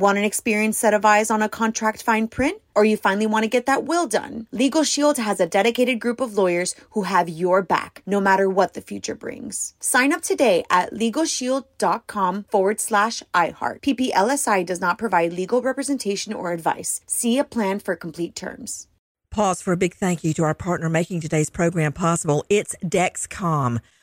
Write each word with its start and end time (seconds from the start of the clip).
Want 0.00 0.16
an 0.16 0.24
experienced 0.24 0.80
set 0.80 0.94
of 0.94 1.04
eyes 1.04 1.30
on 1.30 1.42
a 1.42 1.48
contract 1.50 2.02
fine 2.02 2.26
print? 2.26 2.62
Or 2.74 2.86
you 2.86 2.96
finally 2.96 3.26
want 3.26 3.42
to 3.42 3.50
get 3.50 3.66
that 3.66 3.84
will 3.84 4.06
done? 4.06 4.46
Legal 4.50 4.82
Shield 4.82 5.18
has 5.18 5.40
a 5.40 5.46
dedicated 5.46 6.00
group 6.00 6.22
of 6.22 6.38
lawyers 6.38 6.74
who 6.92 7.02
have 7.02 7.28
your 7.28 7.60
back, 7.60 8.02
no 8.06 8.18
matter 8.18 8.48
what 8.48 8.72
the 8.72 8.80
future 8.80 9.14
brings. 9.14 9.74
Sign 9.78 10.14
up 10.14 10.22
today 10.22 10.64
at 10.70 10.94
LegalShield.com 10.94 12.44
forward 12.44 12.80
slash 12.80 13.22
iHeart. 13.34 13.82
PPLSI 13.82 14.64
does 14.64 14.80
not 14.80 14.96
provide 14.96 15.34
legal 15.34 15.60
representation 15.60 16.32
or 16.32 16.52
advice. 16.52 17.02
See 17.06 17.36
a 17.36 17.44
plan 17.44 17.78
for 17.78 17.94
complete 17.94 18.34
terms. 18.34 18.86
Pause 19.30 19.60
for 19.60 19.72
a 19.74 19.76
big 19.76 19.92
thank 19.92 20.24
you 20.24 20.32
to 20.32 20.44
our 20.44 20.54
partner 20.54 20.88
making 20.88 21.20
today's 21.20 21.50
program 21.50 21.92
possible. 21.92 22.42
It's 22.48 22.74
Dexcom. 22.82 23.80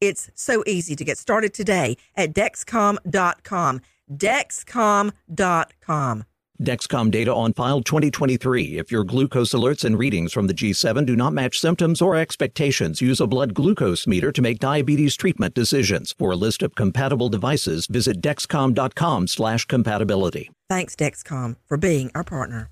It's 0.00 0.32
so 0.34 0.64
easy 0.66 0.96
to 0.96 1.04
get 1.04 1.18
started 1.18 1.54
today 1.54 1.96
at 2.16 2.34
Dexcom.com. 2.34 3.80
Dexcom.com. 4.12 6.24
Dexcom 6.62 7.10
data 7.10 7.34
on 7.34 7.52
file 7.52 7.82
2023. 7.82 8.78
If 8.78 8.90
your 8.90 9.04
glucose 9.04 9.50
alerts 9.50 9.84
and 9.84 9.98
readings 9.98 10.32
from 10.32 10.46
the 10.46 10.54
G7 10.54 11.04
do 11.04 11.14
not 11.14 11.34
match 11.34 11.60
symptoms 11.60 12.00
or 12.00 12.16
expectations, 12.16 13.02
use 13.02 13.20
a 13.20 13.26
blood 13.26 13.52
glucose 13.52 14.06
meter 14.06 14.32
to 14.32 14.40
make 14.40 14.58
diabetes 14.58 15.16
treatment 15.16 15.54
decisions. 15.54 16.14
For 16.16 16.30
a 16.30 16.36
list 16.36 16.62
of 16.62 16.74
compatible 16.74 17.28
devices, 17.28 17.86
visit 17.86 18.22
dexcom.com/compatibility. 18.22 20.50
Thanks 20.70 20.96
Dexcom 20.96 21.56
for 21.66 21.76
being 21.76 22.10
our 22.14 22.24
partner. 22.24 22.70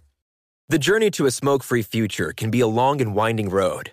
The 0.71 0.79
journey 0.79 1.11
to 1.11 1.27
a 1.27 1.31
smoke-free 1.31 1.83
future 1.83 2.33
can 2.35 2.51
be 2.51 2.61
a 2.61 2.67
long 2.67 3.03
and 3.03 3.15
winding 3.15 3.51
road, 3.51 3.93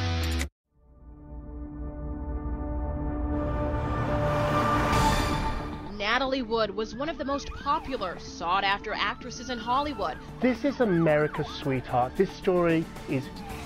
Natalie 6.11 6.41
Wood 6.41 6.75
was 6.75 6.93
one 6.93 7.07
of 7.07 7.17
the 7.17 7.23
most 7.23 7.49
popular, 7.53 8.19
sought 8.19 8.65
after 8.65 8.91
actresses 8.91 9.49
in 9.49 9.57
Hollywood. 9.57 10.17
This 10.41 10.65
is 10.65 10.81
America's 10.81 11.47
sweetheart. 11.47 12.17
This 12.17 12.29
story 12.33 12.83
is 13.07 13.23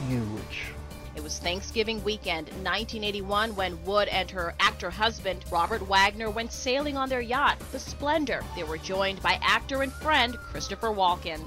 huge. 0.07 0.67
It 1.15 1.23
was 1.23 1.39
Thanksgiving 1.39 2.03
weekend 2.03 2.49
1981 2.49 3.55
when 3.55 3.83
Wood 3.83 4.09
and 4.09 4.29
her 4.29 4.53
actor 4.59 4.91
husband, 4.91 5.43
Robert 5.49 5.81
Wagner, 5.87 6.29
went 6.29 6.51
sailing 6.51 6.97
on 6.97 7.09
their 7.09 7.19
yacht, 7.19 7.57
the 7.71 7.79
Splendor. 7.79 8.43
They 8.55 8.63
were 8.63 8.77
joined 8.77 9.23
by 9.23 9.39
actor 9.41 9.81
and 9.81 9.91
friend 9.91 10.37
Christopher 10.37 10.89
Walken. 10.89 11.41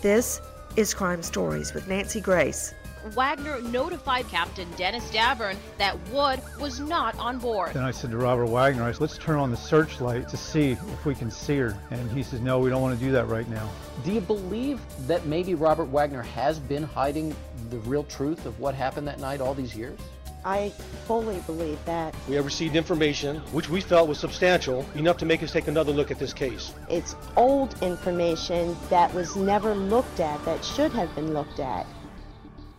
This 0.00 0.40
is 0.76 0.94
Crime 0.94 1.24
Stories 1.24 1.74
with 1.74 1.88
Nancy 1.88 2.20
Grace. 2.20 2.72
Wagner 3.10 3.60
notified 3.62 4.28
Captain 4.28 4.68
Dennis 4.76 5.08
Davern 5.10 5.56
that 5.78 5.96
Wood 6.08 6.40
was 6.60 6.80
not 6.80 7.18
on 7.18 7.38
board. 7.38 7.74
Then 7.74 7.84
I 7.84 7.90
said 7.90 8.10
to 8.10 8.16
Robert 8.16 8.46
Wagner, 8.46 8.82
I 8.82 8.92
said, 8.92 9.00
let's 9.00 9.18
turn 9.18 9.38
on 9.38 9.50
the 9.50 9.56
searchlight 9.56 10.28
to 10.28 10.36
see 10.36 10.72
if 10.72 11.06
we 11.06 11.14
can 11.14 11.30
see 11.30 11.58
her. 11.58 11.78
And 11.90 12.10
he 12.10 12.22
says, 12.22 12.40
no, 12.40 12.58
we 12.58 12.70
don't 12.70 12.82
want 12.82 12.98
to 12.98 13.04
do 13.04 13.12
that 13.12 13.26
right 13.28 13.48
now. 13.48 13.70
Do 14.04 14.12
you 14.12 14.20
believe 14.20 14.80
that 15.06 15.26
maybe 15.26 15.54
Robert 15.54 15.86
Wagner 15.86 16.22
has 16.22 16.58
been 16.58 16.82
hiding 16.82 17.34
the 17.70 17.78
real 17.80 18.04
truth 18.04 18.46
of 18.46 18.58
what 18.60 18.74
happened 18.74 19.06
that 19.08 19.20
night 19.20 19.40
all 19.40 19.54
these 19.54 19.74
years? 19.74 19.98
I 20.44 20.68
fully 21.06 21.40
believe 21.40 21.84
that. 21.86 22.14
We 22.28 22.36
have 22.36 22.44
received 22.44 22.76
information 22.76 23.38
which 23.50 23.68
we 23.68 23.80
felt 23.80 24.08
was 24.08 24.20
substantial, 24.20 24.86
enough 24.94 25.16
to 25.16 25.26
make 25.26 25.42
us 25.42 25.50
take 25.50 25.66
another 25.66 25.90
look 25.90 26.12
at 26.12 26.20
this 26.20 26.32
case. 26.32 26.72
It's 26.88 27.16
old 27.36 27.74
information 27.82 28.76
that 28.88 29.12
was 29.12 29.34
never 29.34 29.74
looked 29.74 30.20
at, 30.20 30.44
that 30.44 30.64
should 30.64 30.92
have 30.92 31.12
been 31.16 31.32
looked 31.32 31.58
at. 31.58 31.84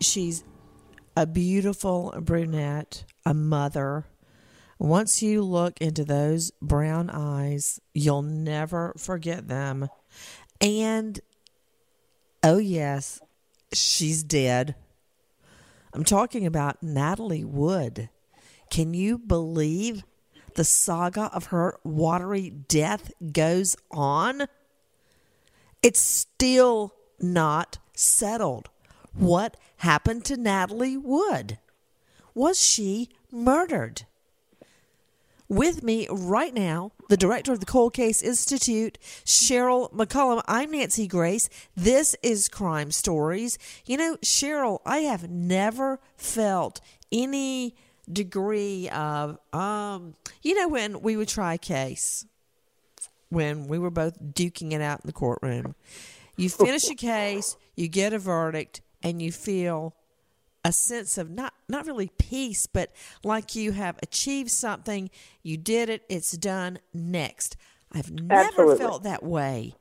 She's 0.00 0.44
a 1.16 1.26
beautiful 1.26 2.14
brunette, 2.20 3.04
a 3.26 3.34
mother. 3.34 4.06
Once 4.78 5.22
you 5.22 5.42
look 5.42 5.80
into 5.80 6.04
those 6.04 6.52
brown 6.62 7.10
eyes, 7.10 7.80
you'll 7.94 8.22
never 8.22 8.94
forget 8.96 9.48
them. 9.48 9.88
And, 10.60 11.18
oh, 12.44 12.58
yes, 12.58 13.20
she's 13.72 14.22
dead. 14.22 14.76
I'm 15.92 16.04
talking 16.04 16.46
about 16.46 16.82
Natalie 16.82 17.44
Wood. 17.44 18.08
Can 18.70 18.94
you 18.94 19.18
believe 19.18 20.04
the 20.54 20.64
saga 20.64 21.30
of 21.34 21.46
her 21.46 21.78
watery 21.82 22.50
death 22.50 23.10
goes 23.32 23.76
on? 23.90 24.46
It's 25.82 26.00
still 26.00 26.94
not 27.20 27.78
settled. 27.94 28.68
What 29.14 29.56
happened 29.78 30.24
to 30.26 30.36
Natalie 30.36 30.96
Wood? 30.96 31.58
Was 32.34 32.60
she 32.60 33.08
murdered? 33.32 34.02
With 35.48 35.82
me 35.82 36.06
right 36.10 36.52
now, 36.52 36.92
the 37.08 37.16
director 37.16 37.52
of 37.52 37.60
the 37.60 37.66
Cold 37.66 37.94
Case 37.94 38.22
Institute, 38.22 38.98
Cheryl 39.24 39.90
McCollum. 39.92 40.42
I'm 40.46 40.72
Nancy 40.72 41.06
Grace. 41.06 41.48
This 41.74 42.14
is 42.22 42.50
Crime 42.50 42.90
Stories. 42.90 43.58
You 43.86 43.96
know, 43.96 44.16
Cheryl, 44.22 44.80
I 44.84 44.98
have 44.98 45.30
never 45.30 46.00
felt 46.16 46.82
any 47.10 47.74
degree 48.12 48.90
of, 48.90 49.38
um, 49.54 50.16
you 50.42 50.54
know, 50.54 50.68
when 50.68 51.00
we 51.00 51.16
would 51.16 51.28
try 51.28 51.54
a 51.54 51.58
case, 51.58 52.26
when 53.30 53.68
we 53.68 53.78
were 53.78 53.90
both 53.90 54.20
duking 54.20 54.72
it 54.72 54.82
out 54.82 55.00
in 55.02 55.06
the 55.06 55.12
courtroom. 55.14 55.74
You 56.36 56.50
finish 56.50 56.88
a 56.90 56.94
case, 56.94 57.56
you 57.74 57.88
get 57.88 58.12
a 58.12 58.18
verdict, 58.18 58.82
and 59.02 59.20
you 59.22 59.32
feel 59.32 59.94
a 60.64 60.72
sense 60.72 61.18
of 61.18 61.30
not 61.30 61.54
not 61.68 61.86
really 61.86 62.10
peace, 62.18 62.66
but 62.66 62.92
like 63.24 63.54
you 63.54 63.72
have 63.72 63.98
achieved 64.02 64.50
something, 64.50 65.10
you 65.42 65.56
did 65.56 65.88
it, 65.88 66.04
it's 66.08 66.32
done. 66.32 66.78
Next, 66.92 67.56
I've 67.92 68.10
never 68.10 68.48
Absolutely. 68.48 68.78
felt 68.78 69.02
that 69.04 69.22
way 69.22 69.74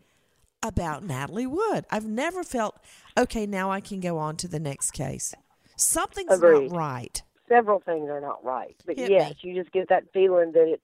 about 0.64 1.04
Natalie 1.04 1.48
Wood. 1.48 1.86
I've 1.90 2.08
never 2.08 2.44
felt 2.44 2.78
okay. 3.18 3.46
Now 3.46 3.72
I 3.72 3.82
can 3.82 4.00
go 4.00 4.18
on 4.18 4.38
to 4.38 4.48
the 4.48 4.60
next 4.60 4.92
case. 4.92 5.34
Something's 5.76 6.32
Agreed. 6.34 6.72
not 6.72 6.78
right. 6.78 7.24
Several 7.48 7.80
things 7.80 8.10
are 8.10 8.20
not 8.22 8.44
right, 8.44 8.76
but 8.86 8.98
Hit 8.98 9.10
yes, 9.10 9.36
me. 9.44 9.52
you 9.52 9.62
just 9.62 9.72
get 9.74 9.90
that 9.90 10.04
feeling 10.14 10.52
that 10.54 10.68
it's 10.68 10.84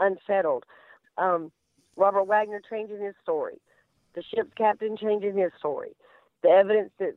unsettled. 0.00 0.64
Um, 1.18 1.52
Robert 1.96 2.24
Wagner 2.24 2.60
changing 2.68 3.00
his 3.00 3.14
story, 3.22 3.60
the 4.14 4.22
ship's 4.22 4.52
captain 4.56 4.96
changing 4.96 5.36
his 5.36 5.52
story, 5.58 5.94
the 6.42 6.48
evidence 6.48 6.90
that 6.98 7.14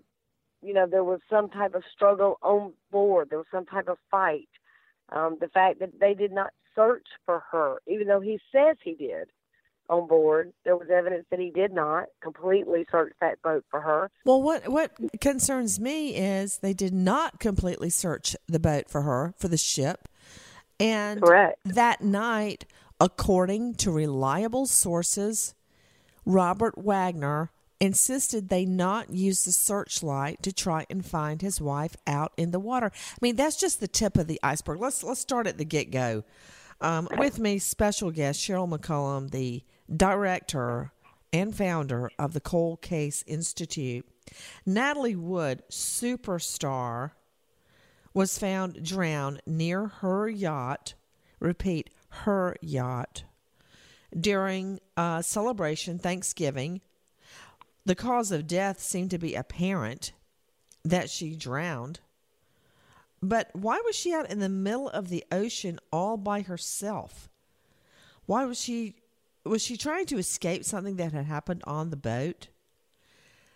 you 0.62 0.74
know 0.74 0.88
there 0.88 1.04
was 1.04 1.20
some 1.30 1.50
type 1.50 1.76
of 1.76 1.84
struggle 1.94 2.38
on 2.42 2.74
board, 2.92 3.30
there 3.30 3.40
was 3.40 3.48
some 3.52 3.66
type 3.66 3.88
of 3.88 3.98
fight. 4.10 4.50
Um, 5.10 5.38
the 5.40 5.48
fact 5.48 5.80
that 5.80 6.00
they 6.00 6.14
did 6.14 6.32
not 6.34 6.52
search 6.76 7.08
for 7.26 7.44
her, 7.52 7.78
even 7.88 8.08
though 8.08 8.20
he 8.20 8.40
says 8.52 8.76
he 8.84 8.94
did 8.94 9.30
on 9.90 10.08
board, 10.08 10.52
there 10.66 10.76
was 10.76 10.90
evidence 10.94 11.26
that 11.30 11.40
he 11.40 11.50
did 11.50 11.72
not 11.72 12.08
completely 12.22 12.86
search 12.92 13.14
that 13.22 13.42
boat 13.42 13.64
for 13.72 13.80
her. 13.80 14.12
Well, 14.26 14.42
what 14.42 14.68
what 14.68 14.92
concerns 15.22 15.80
me 15.80 16.16
is 16.16 16.58
they 16.58 16.74
did 16.74 16.94
not 16.94 17.40
completely 17.40 17.90
search 17.90 18.36
the 18.48 18.60
boat 18.60 18.90
for 18.90 19.04
her 19.04 19.34
for 19.38 19.48
the 19.48 19.58
ship, 19.58 20.08
and 20.80 21.22
Correct. 21.22 21.60
that 21.66 22.02
night, 22.02 22.66
according 23.00 23.76
to 23.76 23.92
reliable 23.92 24.66
sources, 24.66 25.56
Robert 26.26 26.78
Wagner 26.78 27.52
insisted 27.80 28.50
they 28.50 28.66
not 28.66 29.10
use 29.10 29.44
the 29.44 29.52
searchlight 29.52 30.42
to 30.44 30.52
try 30.52 30.86
and 30.90 31.06
find 31.06 31.42
his 31.42 31.62
wife 31.62 31.96
out 32.06 32.34
in 32.38 32.52
the 32.52 32.60
water. 32.60 32.92
I 32.94 33.18
mean, 33.22 33.36
that's 33.36 33.58
just 33.58 33.80
the 33.80 33.88
tip 33.88 34.18
of 34.18 34.28
the 34.28 34.40
iceberg. 34.44 34.80
Let's 34.80 35.04
let's 35.04 35.20
start 35.20 35.48
at 35.48 35.58
the 35.58 35.66
get 35.66 35.92
go. 35.92 36.24
Um, 36.80 37.08
with 37.18 37.40
me, 37.40 37.60
special 37.60 38.12
guest 38.12 38.40
Cheryl 38.40 38.70
McCollum, 38.70 39.32
the 39.32 39.64
director 39.96 40.92
and 41.34 41.56
founder 41.56 42.12
of 42.20 42.34
the 42.34 42.40
Cold 42.40 42.82
Case 42.82 43.24
Institute. 43.28 44.06
Natalie 44.66 45.16
Wood, 45.16 45.64
superstar, 45.72 47.12
was 48.14 48.38
found 48.38 48.84
drowned 48.84 49.42
near 49.46 49.88
her 49.88 50.30
yacht. 50.30 50.94
Repeat, 51.40 51.90
her 52.10 52.56
yacht 52.62 53.24
during 54.18 54.80
a 54.96 55.22
celebration 55.24 56.00
Thanksgiving. 56.00 56.82
The 57.88 57.96
cause 57.96 58.34
of 58.34 58.48
death 58.48 58.82
seemed 58.82 59.12
to 59.12 59.18
be 59.18 59.34
apparent 59.34 60.12
that 60.84 61.10
she 61.10 61.38
drowned. 61.38 62.02
But 63.24 63.50
why 63.54 63.82
was 63.86 63.96
she 63.96 64.14
out 64.14 64.30
in 64.30 64.40
the 64.40 64.50
middle 64.50 64.90
of 64.90 65.08
the 65.08 65.24
ocean 65.32 65.80
all 65.90 66.18
by 66.18 66.42
herself? 66.42 67.30
Why 68.26 68.44
was 68.44 68.60
she 68.60 68.96
was 69.46 69.62
she 69.62 69.78
trying 69.78 70.06
to 70.08 70.18
escape 70.18 70.66
something 70.66 70.98
that 70.98 71.14
had 71.14 71.28
happened 71.28 71.64
on 71.66 71.90
the 71.90 71.96
boat? 71.96 72.50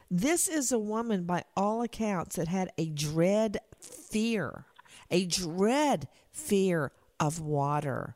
This 0.09 0.47
is 0.47 0.71
a 0.71 0.79
woman 0.79 1.25
by 1.25 1.43
all 1.57 1.81
accounts 1.81 2.37
that 2.37 2.47
had 2.47 2.71
a 2.77 2.85
dread 2.85 3.57
fear, 3.81 4.63
a 5.09 5.25
dread 5.25 6.07
fear 6.31 6.93
of 7.19 7.41
water. 7.41 8.15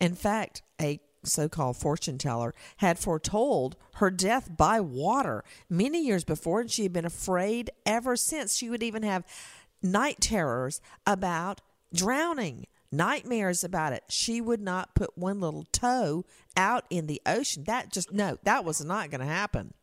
In 0.00 0.16
fact, 0.16 0.62
a 0.80 0.98
so 1.24 1.48
called 1.48 1.76
fortune 1.76 2.18
teller 2.18 2.54
had 2.78 2.98
foretold 2.98 3.76
her 3.94 4.10
death 4.10 4.56
by 4.56 4.80
water 4.80 5.44
many 5.68 6.04
years 6.04 6.24
before, 6.24 6.60
and 6.60 6.70
she 6.70 6.84
had 6.84 6.92
been 6.92 7.04
afraid 7.04 7.70
ever 7.84 8.16
since. 8.16 8.56
She 8.56 8.70
would 8.70 8.82
even 8.82 9.02
have 9.02 9.24
night 9.82 10.20
terrors 10.20 10.80
about 11.06 11.60
drowning, 11.92 12.66
nightmares 12.92 13.64
about 13.64 13.92
it. 13.92 14.04
She 14.08 14.40
would 14.40 14.60
not 14.60 14.94
put 14.94 15.16
one 15.18 15.40
little 15.40 15.66
toe 15.72 16.24
out 16.56 16.84
in 16.90 17.06
the 17.06 17.20
ocean. 17.26 17.64
That 17.64 17.92
just, 17.92 18.12
no, 18.12 18.38
that 18.44 18.64
was 18.64 18.84
not 18.84 19.10
going 19.10 19.20
to 19.20 19.26
happen. 19.26 19.74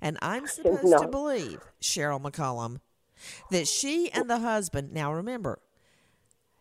And 0.00 0.18
I'm 0.22 0.46
supposed 0.46 0.84
No. 0.84 1.02
to 1.02 1.08
believe, 1.08 1.60
Cheryl 1.80 2.22
McCollum, 2.22 2.80
that 3.50 3.66
she 3.66 4.10
and 4.12 4.28
the 4.30 4.38
husband, 4.38 4.92
now 4.92 5.12
remember, 5.12 5.58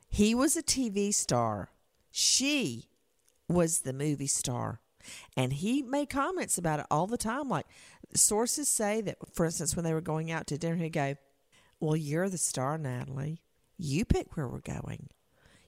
he 0.09 0.33
was 0.35 0.55
a 0.55 0.63
TV 0.63 1.13
star. 1.13 1.69
She 2.11 2.89
was 3.53 3.79
the 3.79 3.93
movie 3.93 4.27
star. 4.27 4.79
And 5.35 5.53
he 5.53 5.81
made 5.81 6.09
comments 6.09 6.57
about 6.57 6.79
it 6.79 6.85
all 6.89 7.07
the 7.07 7.17
time. 7.17 7.49
Like 7.49 7.65
sources 8.13 8.69
say 8.69 9.01
that, 9.01 9.17
for 9.33 9.45
instance, 9.45 9.75
when 9.75 9.83
they 9.83 9.93
were 9.93 10.01
going 10.01 10.31
out 10.31 10.47
to 10.47 10.57
dinner, 10.57 10.77
he'd 10.77 10.89
go, 10.89 11.15
Well, 11.79 11.95
you're 11.95 12.29
the 12.29 12.37
star, 12.37 12.77
Natalie. 12.77 13.41
You 13.77 14.05
pick 14.05 14.37
where 14.37 14.47
we're 14.47 14.59
going. 14.59 15.09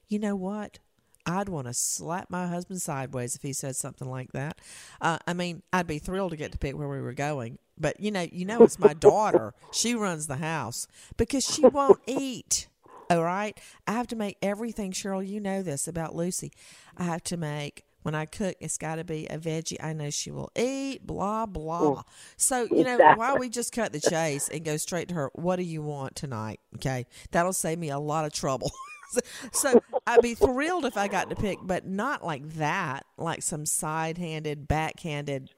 You 0.08 0.18
know 0.18 0.36
what? 0.36 0.78
I'd 1.26 1.48
want 1.48 1.66
to 1.66 1.74
slap 1.74 2.30
my 2.30 2.46
husband 2.46 2.80
sideways 2.80 3.34
if 3.34 3.42
he 3.42 3.52
said 3.52 3.74
something 3.74 4.08
like 4.08 4.32
that. 4.32 4.60
Uh, 5.00 5.18
I 5.26 5.32
mean, 5.34 5.62
I'd 5.72 5.88
be 5.88 5.98
thrilled 5.98 6.30
to 6.30 6.36
get 6.36 6.52
to 6.52 6.58
pick 6.58 6.78
where 6.78 6.88
we 6.88 7.00
were 7.00 7.12
going. 7.12 7.58
But 7.76 8.00
you 8.00 8.10
know, 8.10 8.26
you 8.30 8.44
know, 8.44 8.62
it's 8.62 8.78
my 8.78 8.94
daughter. 8.94 9.52
She 9.72 9.94
runs 9.94 10.28
the 10.28 10.36
house 10.36 10.86
because 11.16 11.44
she 11.44 11.62
won't 11.62 12.00
eat. 12.06 12.68
All 13.08 13.22
right, 13.22 13.58
I 13.86 13.92
have 13.92 14.08
to 14.08 14.16
make 14.16 14.36
everything. 14.42 14.92
Cheryl, 14.92 15.26
you 15.26 15.40
know 15.40 15.62
this 15.62 15.86
about 15.86 16.14
Lucy. 16.14 16.52
I 16.96 17.04
have 17.04 17.22
to 17.24 17.36
make 17.36 17.84
when 18.02 18.14
I 18.14 18.26
cook. 18.26 18.56
It's 18.60 18.78
got 18.78 18.96
to 18.96 19.04
be 19.04 19.26
a 19.26 19.38
veggie. 19.38 19.76
I 19.82 19.92
know 19.92 20.10
she 20.10 20.30
will 20.30 20.50
eat. 20.56 21.06
Blah 21.06 21.46
blah. 21.46 21.80
Mm. 21.80 22.02
So 22.36 22.68
you 22.70 22.82
know, 22.84 22.98
why 22.98 23.28
don't 23.28 23.38
we 23.38 23.48
just 23.48 23.72
cut 23.72 23.92
the 23.92 24.00
chase 24.00 24.48
and 24.48 24.64
go 24.64 24.76
straight 24.76 25.08
to 25.08 25.14
her? 25.14 25.30
What 25.34 25.56
do 25.56 25.62
you 25.62 25.82
want 25.82 26.16
tonight? 26.16 26.58
Okay, 26.76 27.06
that'll 27.30 27.52
save 27.52 27.78
me 27.78 27.90
a 27.90 27.98
lot 27.98 28.24
of 28.24 28.32
trouble. 28.32 28.72
so, 29.10 29.20
so 29.52 29.82
I'd 30.06 30.22
be 30.22 30.34
thrilled 30.34 30.84
if 30.84 30.96
I 30.96 31.06
got 31.06 31.30
to 31.30 31.36
pick, 31.36 31.58
but 31.62 31.86
not 31.86 32.24
like 32.24 32.54
that, 32.54 33.06
like 33.16 33.42
some 33.42 33.66
side-handed, 33.66 34.66
backhanded 34.66 35.50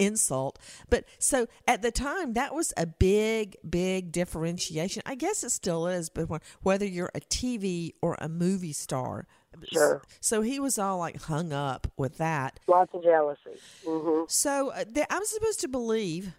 insult. 0.00 0.58
But 0.88 1.04
so 1.18 1.46
at 1.68 1.82
the 1.82 1.92
time, 1.92 2.32
that 2.32 2.54
was 2.54 2.72
a 2.76 2.86
big, 2.86 3.56
big 3.68 4.10
differentiation. 4.10 5.02
I 5.06 5.14
guess 5.14 5.44
it 5.44 5.50
still 5.50 5.86
is, 5.86 6.08
but 6.08 6.28
whether 6.62 6.86
you're 6.86 7.12
a 7.14 7.20
TV 7.20 7.92
or 8.02 8.16
a 8.18 8.28
movie 8.28 8.72
star. 8.72 9.26
Sure. 9.72 10.02
So 10.20 10.42
he 10.42 10.58
was 10.58 10.78
all 10.78 10.98
like 10.98 11.20
hung 11.22 11.52
up 11.52 11.88
with 11.96 12.18
that. 12.18 12.58
Lots 12.66 12.94
of 12.94 13.02
jealousy. 13.02 13.60
Mm-hmm. 13.86 14.24
So 14.28 14.70
uh, 14.70 14.84
th- 14.84 15.06
I'm 15.10 15.24
supposed 15.24 15.60
to 15.60 15.68
believe 15.68 16.32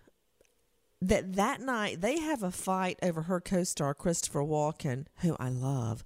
that 1.01 1.33
that 1.33 1.61
night 1.61 2.01
they 2.01 2.19
have 2.19 2.41
a 2.41 2.51
fight 2.51 2.97
over 3.03 3.23
her 3.23 3.39
co-star 3.39 3.93
Christopher 3.93 4.41
Walken, 4.41 5.05
who 5.17 5.35
I 5.39 5.49
love, 5.49 6.03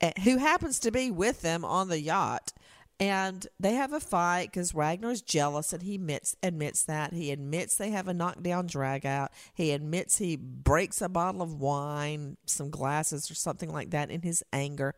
eh, 0.00 0.12
who 0.24 0.38
happens 0.38 0.78
to 0.80 0.90
be 0.90 1.10
with 1.10 1.42
them 1.42 1.64
on 1.64 1.88
the 1.88 2.00
yacht. 2.00 2.52
And 2.98 3.46
they 3.60 3.74
have 3.74 3.92
a 3.92 4.00
fight 4.00 4.50
because 4.50 4.72
Wagner's 4.72 5.20
jealous, 5.20 5.72
and 5.74 5.82
he 5.82 5.96
admits 5.96 6.34
admits 6.42 6.82
that 6.84 7.12
he 7.12 7.30
admits 7.30 7.76
they 7.76 7.90
have 7.90 8.08
a 8.08 8.14
knockdown 8.14 8.66
drag 8.66 9.04
out. 9.04 9.32
He 9.52 9.72
admits 9.72 10.16
he 10.16 10.36
breaks 10.36 11.02
a 11.02 11.08
bottle 11.08 11.42
of 11.42 11.60
wine, 11.60 12.38
some 12.46 12.70
glasses, 12.70 13.30
or 13.30 13.34
something 13.34 13.70
like 13.70 13.90
that 13.90 14.10
in 14.10 14.22
his 14.22 14.42
anger, 14.50 14.94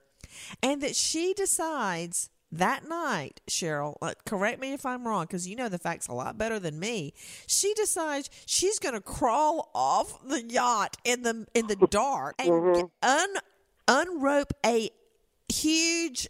and 0.63 0.81
that 0.81 0.95
she 0.95 1.35
decides 1.35 2.31
that 2.51 2.89
night, 2.89 3.41
Cheryl, 3.51 3.97
uh, 4.01 4.15
correct 4.25 4.61
me 4.61 4.73
if 4.73 4.87
I'm 4.87 5.07
wrong, 5.07 5.25
because 5.25 5.47
you 5.47 5.57
know 5.57 5.69
the 5.69 5.79
facts 5.79 6.07
a 6.07 6.15
lot 6.15 6.39
better 6.39 6.59
than 6.59 6.79
me. 6.79 7.13
She 7.47 7.75
decides 7.75 8.31
she's 8.47 8.79
going 8.79 8.95
to 8.95 9.01
crawl 9.01 9.71
off 9.75 10.25
the 10.27 10.43
yacht 10.43 10.97
in 11.05 11.23
the 11.23 11.47
in 11.55 11.67
the 11.67 11.77
dark 11.91 12.37
and 12.39 12.75
get- 12.75 12.91
un 13.03 13.29
unrope 13.87 14.53
a 14.65 14.91
huge 15.49 16.29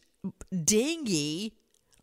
dinghy 0.64 1.54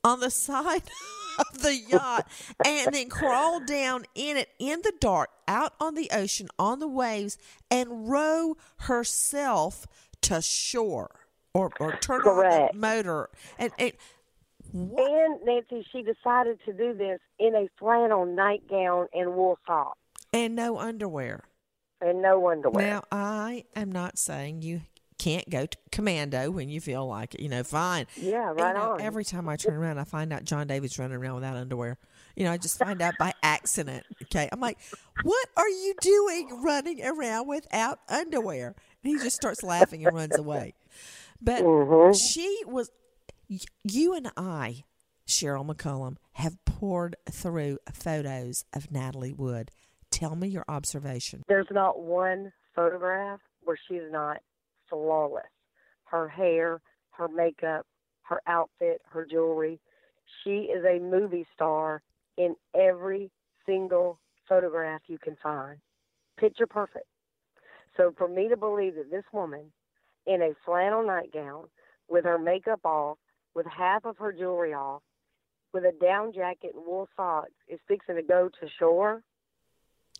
on 0.05 0.21
the 0.21 0.29
side 0.29 0.83
of 1.39 1.61
the 1.61 1.75
yacht 1.75 2.25
and 2.65 2.93
then 2.93 3.09
crawl 3.09 3.59
down 3.59 4.05
in 4.15 4.37
it 4.37 4.49
in 4.59 4.81
the 4.83 4.93
dark 5.01 5.29
out 5.49 5.73
on 5.81 5.95
the 5.95 6.09
ocean 6.13 6.47
on 6.57 6.79
the 6.79 6.87
waves 6.87 7.37
and 7.69 8.09
row 8.09 8.55
herself 8.77 9.85
to 10.21 10.41
shore 10.41 11.09
or, 11.53 11.71
or 11.79 11.91
turn 11.97 12.21
Correct. 12.21 12.53
on 12.53 12.69
the 12.73 12.79
motor 12.79 13.29
and, 13.59 13.71
and 13.77 13.91
And 14.73 15.39
Nancy, 15.45 15.85
she 15.91 16.03
decided 16.03 16.59
to 16.65 16.73
do 16.73 16.93
this 16.93 17.19
in 17.39 17.55
a 17.55 17.67
flannel 17.79 18.25
nightgown 18.25 19.07
and 19.13 19.33
wool 19.35 19.57
socks 19.67 19.97
and 20.33 20.55
no 20.55 20.77
underwear. 20.77 21.43
and 22.01 22.21
no 22.21 22.49
underwear. 22.49 22.85
Now, 22.85 23.03
I 23.11 23.65
am 23.75 23.91
not 23.91 24.17
saying 24.17 24.61
you 24.61 24.81
can't 25.25 25.49
go 25.49 25.65
to 25.65 25.77
commando 25.91 26.51
when 26.51 26.69
you 26.69 26.79
feel 26.79 27.07
like 27.07 27.33
it. 27.33 27.41
You 27.41 27.49
know, 27.49 27.63
fine. 27.63 28.05
Yeah, 28.15 28.49
You 28.51 28.55
right 28.57 28.75
know, 28.75 28.91
on. 28.93 29.01
Every 29.01 29.25
time 29.25 29.49
I 29.49 29.55
turn 29.55 29.73
around, 29.73 29.97
I 29.97 30.03
find 30.03 30.31
out 30.31 30.43
John 30.43 30.67
David's 30.67 30.99
running 30.99 31.17
around 31.17 31.35
without 31.35 31.55
underwear. 31.57 31.97
You 32.35 32.43
know, 32.43 32.51
I 32.51 32.57
just 32.57 32.77
find 32.77 33.01
out 33.01 33.15
by 33.17 33.33
accident. 33.41 34.05
Okay. 34.23 34.47
I'm 34.51 34.59
like, 34.59 34.77
what 35.23 35.47
are 35.57 35.67
you 35.67 35.95
doing 35.99 36.61
running 36.63 37.03
around 37.03 37.47
without 37.47 37.99
underwear? 38.07 38.75
And 39.03 39.13
he 39.13 39.17
just 39.17 39.35
starts 39.35 39.63
laughing 39.63 40.05
and 40.05 40.15
runs 40.15 40.37
away. 40.37 40.75
But 41.41 41.63
Mm-hmm. 41.63 42.13
she 42.13 42.61
was, 42.67 42.91
you 43.83 44.13
and 44.13 44.31
I, 44.37 44.83
Cheryl 45.27 45.65
McCollum, 45.65 46.17
have 46.33 46.63
poured 46.65 47.15
through 47.31 47.79
photos 47.91 48.63
of 48.73 48.91
Natalie 48.91 49.33
Wood. 49.33 49.71
Tell 50.11 50.35
me 50.35 50.47
your 50.49 50.65
observation. 50.67 51.43
There's 51.47 51.67
not 51.71 51.99
one 51.99 52.53
photograph 52.75 53.39
where 53.63 53.77
she's 53.87 54.11
not 54.11 54.37
flawless. 54.89 55.43
Her 56.05 56.27
hair, 56.27 56.81
her 57.11 57.27
makeup, 57.27 57.85
her 58.23 58.41
outfit, 58.47 59.01
her 59.11 59.25
jewelry. 59.25 59.79
She 60.43 60.69
is 60.71 60.83
a 60.85 60.99
movie 60.99 61.45
star 61.53 62.01
in 62.37 62.55
every 62.75 63.31
single 63.65 64.19
photograph 64.47 65.01
you 65.07 65.17
can 65.17 65.37
find. 65.41 65.77
Picture 66.37 66.67
perfect. 66.67 67.05
So 67.97 68.13
for 68.17 68.27
me 68.27 68.49
to 68.49 68.57
believe 68.57 68.95
that 68.95 69.09
this 69.09 69.23
woman 69.31 69.71
in 70.25 70.41
a 70.41 70.53
flannel 70.65 71.05
nightgown 71.05 71.65
with 72.09 72.25
her 72.25 72.37
makeup 72.37 72.81
off, 72.83 73.17
with 73.53 73.65
half 73.65 74.05
of 74.05 74.17
her 74.17 74.33
jewelry 74.33 74.73
off, 74.73 75.01
with 75.73 75.83
a 75.85 75.93
down 76.03 76.33
jacket 76.33 76.71
and 76.73 76.85
wool 76.85 77.07
socks 77.15 77.51
is 77.67 77.79
fixing 77.87 78.15
to 78.15 78.21
go 78.21 78.49
to 78.59 78.67
shore, 78.79 79.23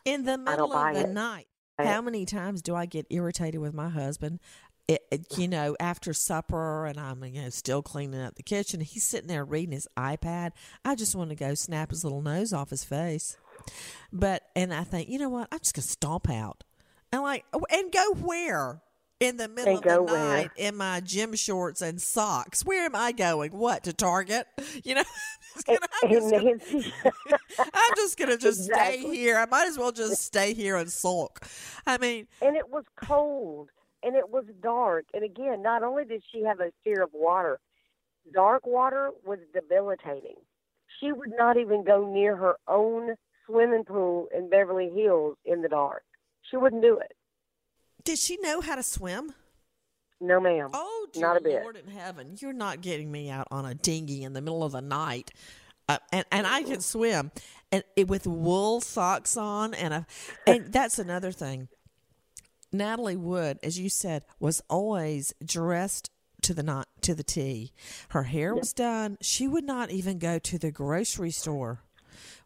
in 0.06 0.24
the 0.24 0.38
middle 0.38 0.72
of 0.72 0.94
the 0.94 1.02
it. 1.02 1.10
night. 1.10 1.48
How 1.78 2.02
many 2.02 2.26
times 2.26 2.62
do 2.62 2.76
I 2.76 2.86
get 2.86 3.06
irritated 3.10 3.60
with 3.60 3.74
my 3.74 3.90
husband? 3.90 4.40
it, 4.88 5.04
it, 5.12 5.38
you 5.38 5.48
know, 5.48 5.76
after 5.80 6.14
supper, 6.14 6.86
and 6.86 7.00
I'm 7.00 7.24
you 7.24 7.42
know 7.42 7.50
still 7.50 7.82
cleaning 7.82 8.22
up 8.22 8.36
the 8.36 8.44
kitchen. 8.44 8.82
He's 8.82 9.04
sitting 9.04 9.28
there 9.28 9.44
reading 9.44 9.74
his 9.74 9.88
iPad. 9.98 10.52
I 10.84 10.96
just 10.96 11.16
want 11.16 11.30
to 11.32 11.36
go 11.36 11.56
snap 11.56 11.90
his 11.90 12.04
little 12.04 12.22
nose 12.22 12.54
off 12.54 12.70
his 12.70 12.84
face. 12.84 13.38
But 14.14 14.44
and 14.56 14.74
I 14.74 14.84
think, 14.84 15.10
you 15.10 15.18
know 15.18 15.30
what? 15.30 15.48
I'm 15.52 15.60
just 15.60 15.74
gonna 15.74 15.84
stomp 15.84 16.30
out. 16.30 16.64
And 17.12 17.22
like, 17.24 17.46
oh, 17.54 17.66
and 17.72 17.92
go 17.92 18.14
where? 18.14 18.82
In 19.22 19.38
the 19.38 19.48
middle 19.48 19.78
of 19.78 19.84
the 19.84 19.90
go 19.90 20.04
where? 20.04 20.18
night 20.18 20.52
in 20.58 20.76
my 20.76 21.00
gym 21.00 21.36
shorts 21.36 21.82
and 21.82 22.02
socks. 22.02 22.66
Where 22.66 22.84
am 22.84 22.96
I 22.96 23.14
going? 23.14 23.52
What 23.52 23.84
to 23.84 23.94
Target? 23.94 24.48
You 24.84 24.96
know, 24.96 25.04
I'm 25.68 26.12
just 26.12 26.32
gonna, 26.32 26.58
I'm 27.60 27.96
just 27.96 28.18
gonna 28.18 28.38
just 28.38 28.66
stay 28.66 29.00
here. 29.00 29.38
I 29.38 29.46
might 29.46 29.68
as 29.68 29.78
well 29.80 29.94
just 29.94 30.22
stay 30.22 30.54
here 30.54 30.76
and 30.76 30.92
sulk. 30.92 31.48
I 31.88 31.98
mean, 31.98 32.28
and 32.42 32.58
it 32.58 32.70
was 32.70 32.84
cold 33.02 33.70
and 34.04 34.16
it 34.16 34.30
was 34.30 34.44
dark. 34.62 35.06
And 35.14 35.24
again, 35.24 35.62
not 35.62 35.82
only 35.82 36.04
did 36.04 36.24
she 36.30 36.44
have 36.44 36.60
a 36.60 36.72
fear 36.84 37.02
of 37.02 37.10
water, 37.14 37.60
dark 38.34 38.68
water 38.68 39.12
was 39.26 39.40
debilitating. 39.54 40.36
She 41.00 41.12
would 41.14 41.32
not 41.38 41.58
even 41.58 41.84
go 41.84 42.06
near 42.06 42.36
her 42.36 42.58
own 42.68 43.16
swimming 43.46 43.86
pool 43.86 44.28
in 44.38 44.50
Beverly 44.50 44.92
Hills 44.94 45.38
in 45.46 45.62
the 45.62 45.70
dark. 45.70 46.04
She 46.52 46.58
wouldn't 46.58 46.82
do 46.84 47.00
it. 47.00 47.16
Did 48.06 48.18
she 48.18 48.38
know 48.42 48.62
how 48.62 48.76
to 48.76 48.84
swim? 48.84 49.34
No, 50.22 50.40
ma'am. 50.40 50.70
Oh, 50.74 51.08
dear 51.12 51.22
not 51.22 51.38
a 51.38 51.42
bit. 51.42 51.62
Lord 51.62 51.76
in 51.76 51.92
heaven, 51.92 52.38
you're 52.40 52.54
not 52.54 52.82
getting 52.82 53.12
me 53.12 53.30
out 53.30 53.48
on 53.52 53.66
a 53.66 53.76
dinghy 53.76 54.24
in 54.24 54.34
the 54.34 54.42
middle 54.42 54.64
of 54.64 54.72
the 54.72 54.82
night. 54.82 55.32
Uh, 55.90 55.98
and 56.12 56.26
and 56.32 56.48
I 56.48 56.64
can 56.64 56.82
swim, 56.82 57.32
and 57.72 57.84
it, 57.96 58.08
with 58.08 58.26
wool 58.26 58.82
socks 58.82 59.38
on, 59.38 59.74
and 59.74 59.94
a, 59.94 60.08
and 60.48 60.72
that's 60.72 60.98
another 60.98 61.32
thing. 61.32 61.68
Natalie 62.72 63.16
Wood, 63.16 63.60
as 63.62 63.78
you 63.78 63.90
said, 63.90 64.26
was 64.40 64.62
always 64.70 65.34
dressed 65.44 66.10
to 66.42 66.54
the 66.54 66.64
not 66.64 66.88
to 67.02 67.14
the 67.14 67.24
T. 67.24 67.74
Her 68.10 68.24
hair 68.24 68.56
was 68.56 68.74
done. 68.74 69.18
She 69.22 69.48
would 69.48 69.64
not 69.64 69.92
even 69.92 70.18
go 70.18 70.40
to 70.40 70.58
the 70.58 70.72
grocery 70.72 71.32
store 71.32 71.82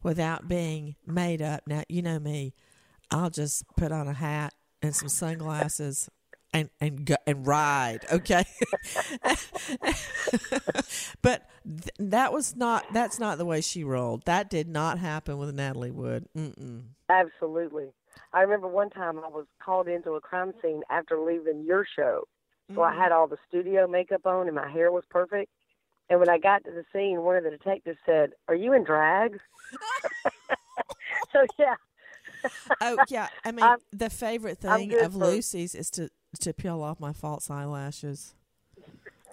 without 0.04 0.48
being 0.48 0.96
made 1.06 1.42
up. 1.42 1.64
Now 1.68 1.84
you 1.88 2.02
know 2.02 2.20
me. 2.20 2.54
I'll 3.12 3.30
just 3.30 3.64
put 3.76 3.92
on 3.92 4.08
a 4.08 4.14
hat 4.14 4.54
and 4.82 4.96
some 4.96 5.10
sunglasses 5.10 6.10
and 6.54 6.70
and 6.82 7.06
go, 7.06 7.16
and 7.28 7.46
ride. 7.46 8.06
Okay, 8.12 8.44
but 11.22 11.50
th- 11.66 11.92
that 12.00 12.34
was 12.34 12.56
not 12.56 12.86
that's 12.94 13.20
not 13.20 13.38
the 13.38 13.46
way 13.46 13.62
she 13.62 13.84
rolled. 13.84 14.26
That 14.26 14.50
did 14.50 14.68
not 14.68 14.98
happen 15.00 15.38
with 15.38 15.54
Natalie 15.54 15.92
Wood. 15.92 16.26
Mm-mm. 16.36 16.84
Absolutely. 17.10 17.88
I 18.34 18.42
remember 18.42 18.68
one 18.68 18.90
time 18.90 19.20
I 19.20 19.28
was 19.28 19.46
called 19.64 19.88
into 19.88 20.12
a 20.12 20.22
crime 20.22 20.54
scene 20.62 20.82
after 20.90 21.20
leaving 21.20 21.64
your 21.66 21.86
show. 21.96 22.28
So 22.76 22.84
I 22.84 22.92
mm-hmm. 22.92 23.02
had 23.02 23.12
all 23.12 23.28
the 23.28 23.38
studio 23.48 23.88
makeup 23.88 24.26
on 24.26 24.46
and 24.46 24.56
my 24.56 24.70
hair 24.70 24.92
was 24.92 25.04
perfect. 25.10 25.50
And 26.10 26.20
when 26.20 26.30
I 26.30 26.38
got 26.38 26.64
to 26.66 26.72
the 26.72 26.84
scene, 26.94 27.22
one 27.22 27.36
of 27.36 27.44
the 27.44 27.52
detectives 27.52 27.98
said, 28.06 28.32
Are 28.48 28.56
you 28.56 28.74
in 28.74 28.84
drag? 28.84 29.40
so, 31.34 31.46
yeah. 31.58 31.76
Oh 32.82 32.98
yeah, 33.10 33.28
I 33.44 33.52
mean 33.52 33.64
I'm- 33.66 33.80
the 33.92 34.10
favorite 34.10 34.60
thing 34.60 34.94
of 35.00 35.14
for- 35.14 35.20
Lucy's 35.20 35.76
is 35.76 35.90
to 35.92 36.10
to 36.42 36.54
peel 36.54 36.82
off 36.82 37.00
my 37.00 37.14
false 37.14 37.50
eyelashes. 37.50 38.34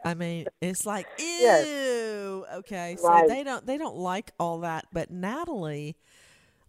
I 0.04 0.14
mean, 0.14 0.46
it's 0.60 0.86
like 0.86 1.06
ew. 1.18 1.24
Yes. 1.24 1.66
Okay, 2.58 2.96
so 3.00 3.08
Right. 3.08 3.28
they 3.28 3.42
don't 3.44 3.66
they 3.66 3.76
don't 3.78 3.96
like 3.96 4.32
all 4.38 4.60
that, 4.60 4.86
but 4.92 5.10
Natalie 5.10 5.96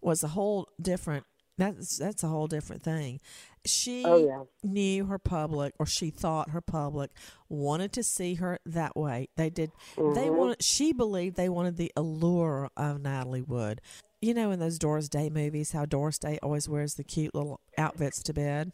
was 0.00 0.22
a 0.22 0.28
whole 0.28 0.68
different. 0.80 1.24
That's 1.56 1.96
that's 1.98 2.22
a 2.22 2.28
whole 2.28 2.46
different 2.46 2.82
thing. 2.82 3.20
She 3.64 4.04
Oh, 4.04 4.16
yeah. 4.16 4.44
knew 4.62 5.06
her 5.06 5.18
public, 5.18 5.74
or 5.78 5.86
she 5.86 6.10
thought 6.10 6.50
her 6.50 6.60
public 6.60 7.10
wanted 7.48 7.92
to 7.94 8.02
see 8.04 8.34
her 8.34 8.58
that 8.64 8.96
way. 8.96 9.28
They 9.36 9.50
did. 9.50 9.72
They 9.96 10.02
Mhm. 10.28 10.34
wanted. 10.36 10.62
She 10.62 10.92
believed 10.92 11.36
they 11.36 11.48
wanted 11.48 11.76
the 11.76 11.92
allure 11.96 12.70
of 12.76 13.00
Natalie 13.02 13.42
Wood. 13.42 13.80
You 14.20 14.34
know, 14.34 14.50
in 14.50 14.58
those 14.58 14.78
Doris 14.78 15.08
Day 15.08 15.30
movies, 15.30 15.72
how 15.72 15.86
Doris 15.86 16.18
Day 16.18 16.38
always 16.42 16.68
wears 16.68 16.94
the 16.94 17.04
cute 17.04 17.34
little 17.34 17.60
outfits 17.76 18.22
to 18.24 18.34
bed. 18.34 18.72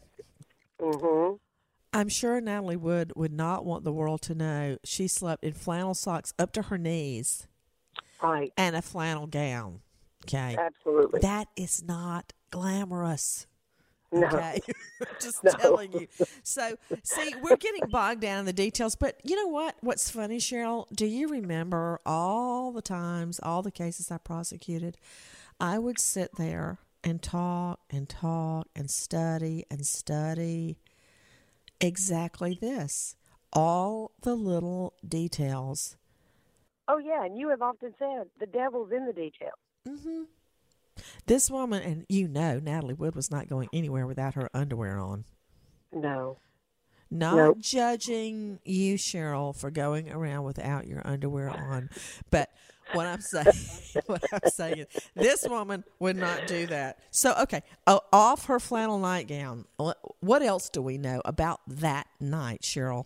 Mm-hmm. 0.81 1.35
I'm 1.93 2.09
sure 2.09 2.41
Natalie 2.41 2.75
Wood 2.75 3.13
would 3.15 3.31
not 3.31 3.63
want 3.65 3.83
the 3.83 3.91
world 3.93 4.21
to 4.23 4.35
know 4.35 4.77
she 4.83 5.07
slept 5.07 5.43
in 5.43 5.53
flannel 5.53 5.93
socks 5.93 6.33
up 6.39 6.51
to 6.53 6.63
her 6.63 6.77
knees 6.77 7.47
Right. 8.21 8.51
and 8.57 8.75
a 8.75 8.81
flannel 8.81 9.27
gown. 9.27 9.81
Okay. 10.25 10.57
Absolutely. 10.59 11.19
That 11.21 11.47
is 11.55 11.83
not 11.83 12.33
glamorous. 12.49 13.45
No. 14.15 14.27
Okay. 14.27 14.61
Just 15.19 15.43
No. 15.43 15.51
telling 15.51 15.91
you. 15.91 16.07
So, 16.43 16.77
see, 17.03 17.33
we're 17.41 17.57
getting 17.57 17.89
bogged 17.89 18.21
down 18.21 18.39
in 18.39 18.45
the 18.45 18.53
details, 18.53 18.95
but 18.95 19.19
you 19.23 19.35
know 19.35 19.47
what? 19.47 19.75
What's 19.81 20.09
funny, 20.09 20.37
Cheryl? 20.37 20.87
Do 20.93 21.05
you 21.05 21.27
remember 21.27 21.99
all 22.05 22.71
the 22.71 22.81
times, 22.81 23.39
all 23.43 23.61
the 23.61 23.71
cases 23.71 24.09
I 24.11 24.17
prosecuted? 24.17 24.97
I 25.59 25.79
would 25.79 25.99
sit 25.99 26.35
there 26.37 26.79
and 27.03 27.21
talk 27.21 27.81
and 27.89 28.07
talk 28.07 28.67
and 28.75 28.89
study 28.89 29.65
and 29.69 29.85
study 29.85 30.77
exactly 31.81 32.57
this 32.59 33.15
all 33.53 34.11
the 34.21 34.35
little 34.35 34.93
details. 35.07 35.95
Oh, 36.87 36.97
yeah. 36.97 37.23
And 37.23 37.37
you 37.37 37.49
have 37.49 37.61
often 37.61 37.93
said 37.97 38.27
the 38.39 38.45
devil's 38.45 38.91
in 38.91 39.05
the 39.05 39.13
details. 39.13 39.53
Mm-hmm. 39.87 40.23
This 41.25 41.49
woman, 41.51 41.81
and 41.83 42.05
you 42.09 42.27
know, 42.27 42.59
Natalie 42.59 42.93
Wood 42.93 43.15
was 43.15 43.31
not 43.31 43.47
going 43.47 43.69
anywhere 43.73 44.07
without 44.07 44.33
her 44.35 44.49
underwear 44.53 44.97
on. 44.97 45.25
No. 45.91 46.37
Not 47.11 47.35
Nope. 47.35 47.59
judging 47.59 48.59
you, 48.65 48.95
Cheryl, 48.95 49.55
for 49.55 49.69
going 49.71 50.11
around 50.11 50.43
without 50.43 50.87
your 50.87 51.01
underwear 51.05 51.49
on, 51.49 51.89
but 52.31 52.49
what 52.93 53.05
I'm 53.05 53.21
saying, 53.21 53.45
what 54.07 54.23
I'm 54.33 54.49
saying, 54.49 54.85
this 55.15 55.45
woman 55.47 55.83
would 55.99 56.17
not 56.17 56.47
do 56.47 56.65
that. 56.67 56.99
So, 57.11 57.33
okay, 57.43 57.61
o- 57.87 58.01
off 58.11 58.45
her 58.45 58.59
flannel 58.59 58.97
nightgown. 58.99 59.65
What 60.19 60.41
else 60.41 60.69
do 60.69 60.81
we 60.81 60.97
know 60.97 61.21
about 61.25 61.61
that 61.67 62.07
night, 62.19 62.61
Cheryl? 62.61 63.05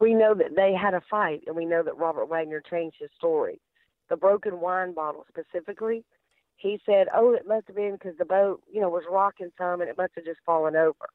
We 0.00 0.14
know 0.14 0.34
that 0.34 0.54
they 0.56 0.74
had 0.74 0.94
a 0.94 1.02
fight, 1.10 1.42
and 1.46 1.56
we 1.56 1.64
know 1.64 1.82
that 1.82 1.96
Robert 1.96 2.26
Wagner 2.26 2.60
changed 2.68 2.96
his 3.00 3.10
story. 3.16 3.60
The 4.10 4.16
broken 4.16 4.60
wine 4.60 4.94
bottle 4.94 5.24
specifically, 5.28 6.04
he 6.58 6.80
said, 6.84 7.08
"Oh, 7.14 7.32
it 7.32 7.46
must 7.46 7.66
have 7.68 7.76
been 7.76 7.92
because 7.92 8.16
the 8.18 8.24
boat, 8.24 8.62
you 8.70 8.80
know, 8.80 8.88
was 8.88 9.04
rocking 9.10 9.50
some, 9.56 9.80
and 9.80 9.88
it 9.88 9.96
must 9.96 10.12
have 10.16 10.24
just 10.24 10.40
fallen 10.44 10.76
over." 10.76 11.08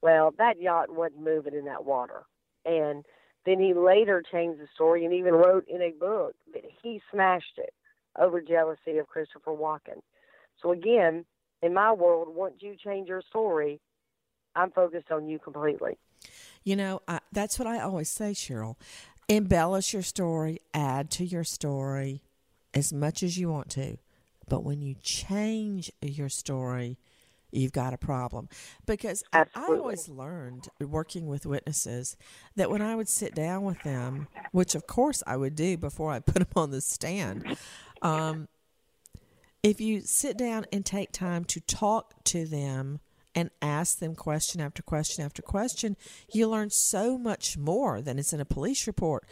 Well, 0.00 0.32
that 0.38 0.60
yacht 0.60 0.90
wasn't 0.90 1.22
moving 1.22 1.54
in 1.54 1.64
that 1.66 1.84
water, 1.84 2.24
and 2.64 3.04
then 3.44 3.58
he 3.58 3.74
later 3.74 4.22
changed 4.22 4.60
the 4.60 4.68
story 4.74 5.04
and 5.04 5.14
even 5.14 5.34
wrote 5.34 5.66
in 5.68 5.82
a 5.82 5.90
book 5.90 6.34
that 6.54 6.62
he 6.82 7.00
smashed 7.10 7.58
it 7.58 7.74
over 8.18 8.40
jealousy 8.40 8.98
of 8.98 9.08
Christopher 9.08 9.52
Walken. 9.52 10.00
So 10.60 10.72
again, 10.72 11.24
in 11.62 11.74
my 11.74 11.92
world, 11.92 12.28
once 12.34 12.56
you 12.60 12.76
change 12.76 13.08
your 13.08 13.22
story, 13.22 13.80
I'm 14.54 14.70
focused 14.70 15.10
on 15.10 15.28
you 15.28 15.38
completely. 15.38 15.98
You 16.62 16.76
know, 16.76 17.00
I, 17.08 17.20
that's 17.32 17.58
what 17.58 17.66
I 17.66 17.80
always 17.80 18.08
say, 18.08 18.32
Cheryl. 18.32 18.76
Embellish 19.28 19.92
your 19.92 20.02
story, 20.02 20.60
add 20.74 21.10
to 21.12 21.24
your 21.24 21.44
story 21.44 22.22
as 22.74 22.92
much 22.92 23.22
as 23.22 23.38
you 23.38 23.48
want 23.48 23.70
to. 23.70 23.96
But 24.48 24.64
when 24.64 24.80
you 24.82 24.94
change 25.02 25.90
your 26.00 26.28
story, 26.28 26.98
you've 27.50 27.72
got 27.72 27.92
a 27.92 27.98
problem. 27.98 28.48
Because 28.86 29.22
I- 29.32 29.46
I 29.54 29.66
always 29.66 30.08
learned 30.08 30.68
working 30.80 31.26
with 31.26 31.46
witnesses 31.46 32.16
that 32.56 32.70
when 32.70 32.82
I 32.82 32.94
would 32.94 33.08
sit 33.08 33.34
down 33.34 33.64
with 33.64 33.82
them, 33.82 34.28
which 34.52 34.74
of 34.74 34.86
course 34.86 35.22
I 35.26 35.36
would 35.36 35.54
do 35.54 35.76
before 35.76 36.10
I 36.10 36.18
put 36.20 36.34
them 36.36 36.48
on 36.56 36.70
the 36.70 36.80
stand, 36.80 37.56
um, 38.00 38.48
if 39.62 39.80
you 39.80 40.00
sit 40.00 40.36
down 40.36 40.66
and 40.72 40.84
take 40.84 41.12
time 41.12 41.44
to 41.44 41.60
talk 41.60 42.24
to 42.24 42.46
them 42.46 43.00
and 43.34 43.50
ask 43.62 43.98
them 43.98 44.14
question 44.14 44.60
after 44.60 44.82
question 44.82 45.24
after 45.24 45.40
question, 45.40 45.96
you 46.32 46.48
learn 46.48 46.70
so 46.70 47.16
much 47.16 47.56
more 47.56 48.00
than 48.02 48.18
is 48.18 48.32
in 48.32 48.40
a 48.40 48.44
police 48.44 48.86
report. 48.86 49.24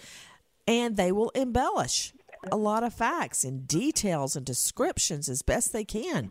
And 0.67 0.97
they 0.97 1.11
will 1.11 1.31
embellish 1.31 2.13
a 2.51 2.57
lot 2.57 2.83
of 2.83 2.95
facts 2.95 3.45
and 3.45 3.67
details 3.67 4.37
and 4.37 4.45
descriptions 4.47 5.29
as 5.29 5.43
best 5.43 5.73
they 5.73 5.85
can. 5.85 6.31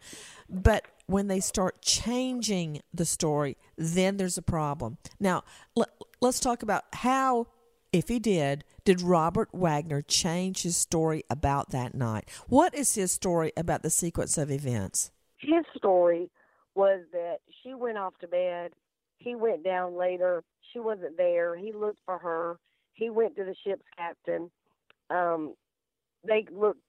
But 0.49 0.85
when 1.05 1.27
they 1.27 1.39
start 1.39 1.81
changing 1.81 2.81
the 2.93 3.05
story, 3.05 3.57
then 3.77 4.17
there's 4.17 4.37
a 4.37 4.43
problem. 4.43 4.97
Now, 5.19 5.43
let, 5.75 5.89
let's 6.21 6.39
talk 6.39 6.63
about 6.63 6.83
how, 6.93 7.47
if 7.91 8.07
he 8.07 8.19
did, 8.19 8.63
did 8.85 9.01
Robert 9.01 9.49
Wagner 9.53 10.01
change 10.01 10.63
his 10.63 10.77
story 10.77 11.23
about 11.29 11.71
that 11.71 11.95
night? 11.95 12.29
What 12.47 12.73
is 12.75 12.95
his 12.95 13.11
story 13.11 13.51
about 13.57 13.83
the 13.83 13.89
sequence 13.89 14.37
of 14.37 14.51
events? 14.51 15.11
his 15.39 15.65
story 15.75 16.29
was 16.75 17.01
that 17.11 17.37
she 17.63 17.73
went 17.73 17.97
off 17.97 18.13
to 18.19 18.27
bed. 18.27 18.71
He 19.17 19.35
went 19.35 19.63
down 19.63 19.97
later. 19.97 20.43
She 20.71 20.79
wasn't 20.79 21.17
there. 21.17 21.57
He 21.57 21.73
looked 21.73 21.99
for 22.05 22.17
her. 22.17 22.59
He 22.93 23.09
went 23.09 23.35
to 23.37 23.43
the 23.43 23.55
ship's 23.65 23.85
captain. 23.97 24.51
Um, 25.09 25.55
they 26.25 26.45
looked 26.51 26.81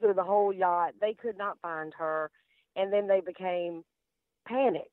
through 0.00 0.14
the 0.14 0.24
whole 0.24 0.52
yacht. 0.52 0.92
They 1.00 1.14
could 1.14 1.36
not 1.36 1.58
find 1.60 1.92
her. 1.98 2.30
And 2.76 2.92
then 2.92 3.08
they 3.08 3.20
became 3.20 3.84
panicked. 4.46 4.88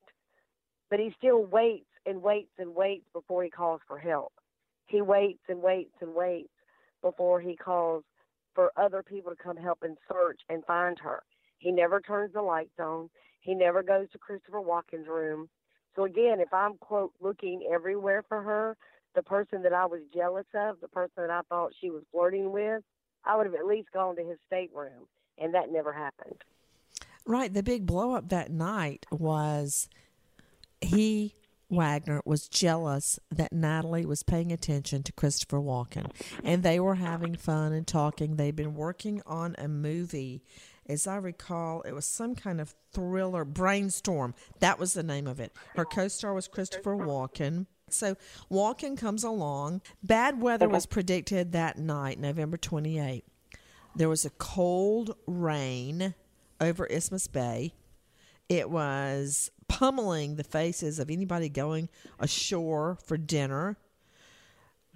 But 0.89 0.99
he 0.99 1.13
still 1.17 1.45
waits 1.45 1.85
and 2.05 2.21
waits 2.21 2.51
and 2.57 2.75
waits 2.75 3.05
before 3.13 3.43
he 3.43 3.49
calls 3.49 3.81
for 3.87 3.97
help. 3.97 4.33
He 4.87 5.01
waits 5.01 5.41
and 5.49 5.61
waits 5.61 5.95
and 6.01 6.13
waits 6.13 6.49
before 7.01 7.39
he 7.39 7.55
calls 7.55 8.03
for 8.53 8.71
other 8.77 9.03
people 9.03 9.31
to 9.31 9.43
come 9.43 9.57
help 9.57 9.79
and 9.83 9.97
search 10.11 10.39
and 10.49 10.63
find 10.65 10.97
her. 10.99 11.23
He 11.59 11.71
never 11.71 11.99
turns 11.99 12.33
the 12.33 12.41
lights 12.41 12.79
on. 12.79 13.09
He 13.41 13.53
never 13.53 13.83
goes 13.83 14.09
to 14.11 14.17
Christopher 14.17 14.61
Walken's 14.61 15.07
room. 15.07 15.49
So 15.95 16.05
again, 16.05 16.39
if 16.39 16.53
I'm 16.53 16.77
quote 16.77 17.13
looking 17.21 17.67
everywhere 17.71 18.23
for 18.27 18.41
her, 18.41 18.77
the 19.15 19.23
person 19.23 19.61
that 19.63 19.73
I 19.73 19.85
was 19.85 20.01
jealous 20.13 20.45
of, 20.53 20.79
the 20.81 20.87
person 20.87 21.13
that 21.17 21.29
I 21.29 21.41
thought 21.49 21.73
she 21.79 21.89
was 21.89 22.03
flirting 22.11 22.51
with, 22.51 22.83
I 23.25 23.35
would 23.35 23.45
have 23.45 23.55
at 23.55 23.65
least 23.65 23.91
gone 23.91 24.15
to 24.15 24.23
his 24.23 24.37
stateroom, 24.47 25.07
and 25.37 25.53
that 25.53 25.71
never 25.71 25.91
happened. 25.91 26.43
Right. 27.25 27.53
The 27.53 27.63
big 27.63 27.85
blow 27.85 28.13
up 28.13 28.29
that 28.29 28.51
night 28.51 29.05
was 29.11 29.89
he 30.79 31.33
Wagner 31.69 32.21
was 32.25 32.47
jealous 32.47 33.19
that 33.31 33.51
Natalie 33.51 34.05
was 34.05 34.23
paying 34.23 34.51
attention 34.51 35.01
to 35.03 35.11
Christopher 35.11 35.59
Walken, 35.59 36.11
and 36.43 36.61
they 36.61 36.79
were 36.79 36.95
having 36.95 37.35
fun 37.35 37.73
and 37.73 37.87
talking. 37.87 38.35
They'd 38.35 38.55
been 38.55 38.75
working 38.75 39.21
on 39.25 39.55
a 39.57 39.67
movie. 39.67 40.43
As 40.87 41.07
I 41.07 41.15
recall, 41.15 41.81
it 41.81 41.93
was 41.93 42.05
some 42.05 42.35
kind 42.35 42.61
of 42.61 42.75
thriller, 42.93 43.43
Brainstorm. 43.43 44.35
That 44.59 44.77
was 44.77 44.93
the 44.93 45.01
name 45.01 45.25
of 45.25 45.39
it. 45.39 45.53
Her 45.75 45.85
co 45.85 46.07
star 46.07 46.33
was 46.33 46.47
Christopher 46.47 46.95
Walken. 46.95 47.65
So 47.89 48.15
Walken 48.51 48.97
comes 48.97 49.23
along. 49.23 49.81
Bad 50.03 50.41
weather 50.41 50.67
was 50.67 50.85
predicted 50.85 51.51
that 51.51 51.77
night, 51.77 52.19
November 52.19 52.57
28. 52.57 53.23
There 53.95 54.09
was 54.09 54.25
a 54.25 54.31
cold 54.31 55.15
rain 55.25 56.15
over 56.59 56.85
Isthmus 56.85 57.27
Bay. 57.27 57.73
It 58.49 58.69
was 58.69 59.51
pummeling 59.67 60.35
the 60.35 60.43
faces 60.43 60.99
of 60.99 61.09
anybody 61.09 61.49
going 61.49 61.89
ashore 62.19 62.97
for 63.05 63.17
dinner. 63.17 63.77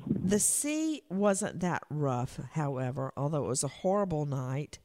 The 0.07 0.39
sea 0.39 1.01
wasn't 1.09 1.59
that 1.61 1.83
rough, 1.89 2.39
however, 2.53 3.11
although 3.17 3.45
it 3.45 3.49
was 3.49 3.63
a 3.63 3.69
horrible 3.69 4.25
night. 4.25 4.79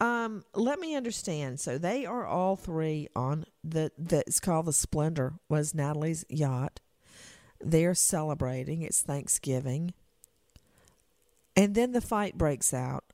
Um, 0.00 0.44
let 0.54 0.80
me 0.80 0.96
understand. 0.96 1.60
So 1.60 1.78
they 1.78 2.04
are 2.04 2.26
all 2.26 2.56
three 2.56 3.08
on 3.14 3.46
the 3.62 3.92
that's 3.96 4.40
called 4.40 4.66
the 4.66 4.72
Splendor 4.72 5.34
was 5.48 5.74
Natalie's 5.74 6.24
yacht. 6.28 6.80
They're 7.62 7.94
celebrating. 7.94 8.82
It's 8.82 9.00
Thanksgiving. 9.00 9.94
And 11.56 11.74
then 11.74 11.92
the 11.92 12.00
fight 12.00 12.36
breaks 12.36 12.72
out. 12.72 13.04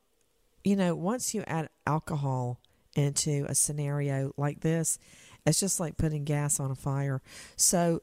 You 0.64 0.76
know, 0.76 0.94
once 0.94 1.34
you 1.34 1.44
add 1.46 1.68
alcohol 1.86 2.60
into 2.94 3.46
a 3.48 3.54
scenario 3.54 4.32
like 4.36 4.60
this, 4.60 4.98
it's 5.46 5.60
just 5.60 5.80
like 5.80 5.96
putting 5.96 6.24
gas 6.24 6.60
on 6.60 6.70
a 6.70 6.74
fire. 6.74 7.22
So 7.56 8.02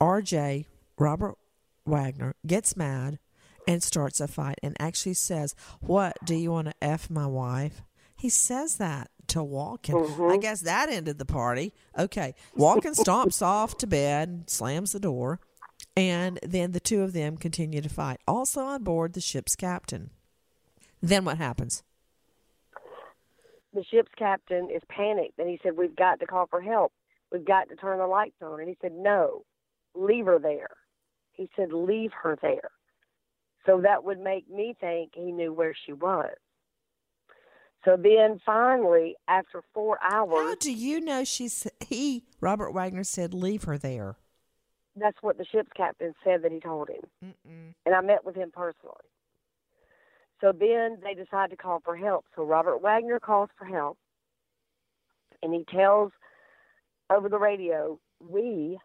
RJ, 0.00 0.66
Robert 0.98 1.36
Wagner, 1.84 2.34
gets 2.46 2.76
mad 2.76 3.18
and 3.68 3.82
starts 3.82 4.20
a 4.20 4.28
fight 4.28 4.58
and 4.62 4.76
actually 4.80 5.14
says, 5.14 5.54
What, 5.80 6.16
do 6.24 6.34
you 6.34 6.50
want 6.52 6.68
to 6.68 6.74
F 6.82 7.10
my 7.10 7.26
wife? 7.26 7.82
He 8.16 8.28
says 8.28 8.76
that 8.76 9.10
to 9.28 9.38
Walken. 9.38 9.94
Mm-hmm. 9.94 10.32
I 10.32 10.36
guess 10.36 10.60
that 10.62 10.90
ended 10.90 11.18
the 11.18 11.24
party. 11.24 11.72
Okay. 11.98 12.34
Walken 12.56 12.94
stomps 12.98 13.42
off 13.42 13.78
to 13.78 13.86
bed, 13.86 14.44
slams 14.48 14.92
the 14.92 15.00
door, 15.00 15.40
and 15.96 16.38
then 16.42 16.72
the 16.72 16.80
two 16.80 17.02
of 17.02 17.12
them 17.12 17.36
continue 17.36 17.80
to 17.80 17.88
fight. 17.88 18.20
Also 18.26 18.60
on 18.60 18.82
board 18.82 19.12
the 19.12 19.20
ship's 19.20 19.56
captain. 19.56 20.10
Then 21.02 21.24
what 21.24 21.38
happens? 21.38 21.82
the 23.72 23.84
ship's 23.90 24.12
captain 24.18 24.68
is 24.74 24.82
panicked 24.88 25.38
and 25.38 25.48
he 25.48 25.60
said, 25.62 25.76
We've 25.76 25.94
got 25.94 26.20
to 26.20 26.26
call 26.26 26.46
for 26.46 26.60
help. 26.60 26.92
We've 27.32 27.44
got 27.44 27.68
to 27.68 27.76
turn 27.76 27.98
the 27.98 28.06
lights 28.06 28.42
on. 28.42 28.60
And 28.60 28.68
he 28.68 28.76
said, 28.80 28.92
No, 28.92 29.44
leave 29.94 30.26
her 30.26 30.38
there. 30.38 30.70
He 31.32 31.48
said, 31.56 31.72
Leave 31.72 32.10
her 32.22 32.38
there. 32.42 32.70
So 33.66 33.80
that 33.82 34.04
would 34.04 34.18
make 34.18 34.50
me 34.50 34.74
think 34.80 35.12
he 35.14 35.32
knew 35.32 35.52
where 35.52 35.74
she 35.86 35.92
was. 35.92 36.34
So 37.84 37.96
then 37.96 38.40
finally, 38.44 39.14
after 39.28 39.62
four 39.72 39.98
hours. 40.02 40.38
How 40.38 40.54
do 40.56 40.72
you 40.72 41.00
know 41.00 41.24
she's 41.24 41.66
he, 41.80 42.24
Robert 42.40 42.72
Wagner, 42.72 43.04
said 43.04 43.32
leave 43.32 43.64
her 43.64 43.78
there? 43.78 44.16
That's 44.96 45.16
what 45.20 45.38
the 45.38 45.44
ship's 45.44 45.70
captain 45.76 46.14
said 46.24 46.42
that 46.42 46.52
he 46.52 46.60
told 46.60 46.88
him. 46.88 47.02
Mm-mm. 47.24 47.74
And 47.86 47.94
I 47.94 48.00
met 48.00 48.24
with 48.24 48.34
him 48.34 48.50
personally. 48.52 48.94
So 50.40 50.52
then 50.52 50.98
they 51.02 51.14
decide 51.14 51.50
to 51.50 51.56
call 51.56 51.80
for 51.84 51.96
help. 51.96 52.24
So 52.34 52.44
Robert 52.44 52.82
Wagner 52.82 53.20
calls 53.20 53.50
for 53.58 53.66
help 53.66 53.98
and 55.42 55.54
he 55.54 55.64
tells 55.64 56.12
over 57.10 57.28
the 57.28 57.38
radio, 57.38 57.98
We 58.20 58.78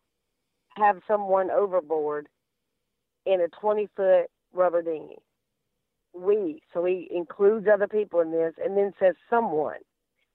have 0.75 0.97
someone 1.07 1.49
overboard 1.51 2.27
in 3.25 3.41
a 3.41 3.47
20 3.59 3.87
foot 3.95 4.25
rubber 4.53 4.81
dinghy. 4.81 5.17
We. 6.13 6.61
So 6.73 6.85
he 6.85 7.09
includes 7.13 7.67
other 7.71 7.87
people 7.87 8.21
in 8.21 8.31
this 8.31 8.53
and 8.63 8.77
then 8.77 8.93
says 8.99 9.15
someone. 9.29 9.79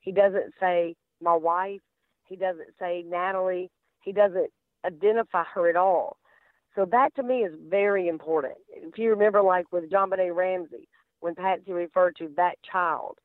He 0.00 0.12
doesn't 0.12 0.54
say 0.58 0.94
my 1.22 1.34
wife. 1.34 1.80
He 2.24 2.36
doesn't 2.36 2.70
say 2.78 3.04
Natalie. 3.06 3.70
He 4.02 4.12
doesn't 4.12 4.50
identify 4.84 5.44
her 5.54 5.68
at 5.68 5.76
all. 5.76 6.16
So 6.74 6.86
that 6.90 7.14
to 7.16 7.22
me 7.22 7.40
is 7.40 7.52
very 7.68 8.08
important. 8.08 8.54
If 8.68 8.96
you 8.96 9.10
remember, 9.10 9.42
like 9.42 9.70
with 9.72 9.90
JonBenét 9.90 10.34
Ramsey, 10.34 10.88
when 11.20 11.34
Patsy 11.34 11.72
referred 11.72 12.16
to 12.16 12.30
that 12.36 12.54
child, 12.62 13.18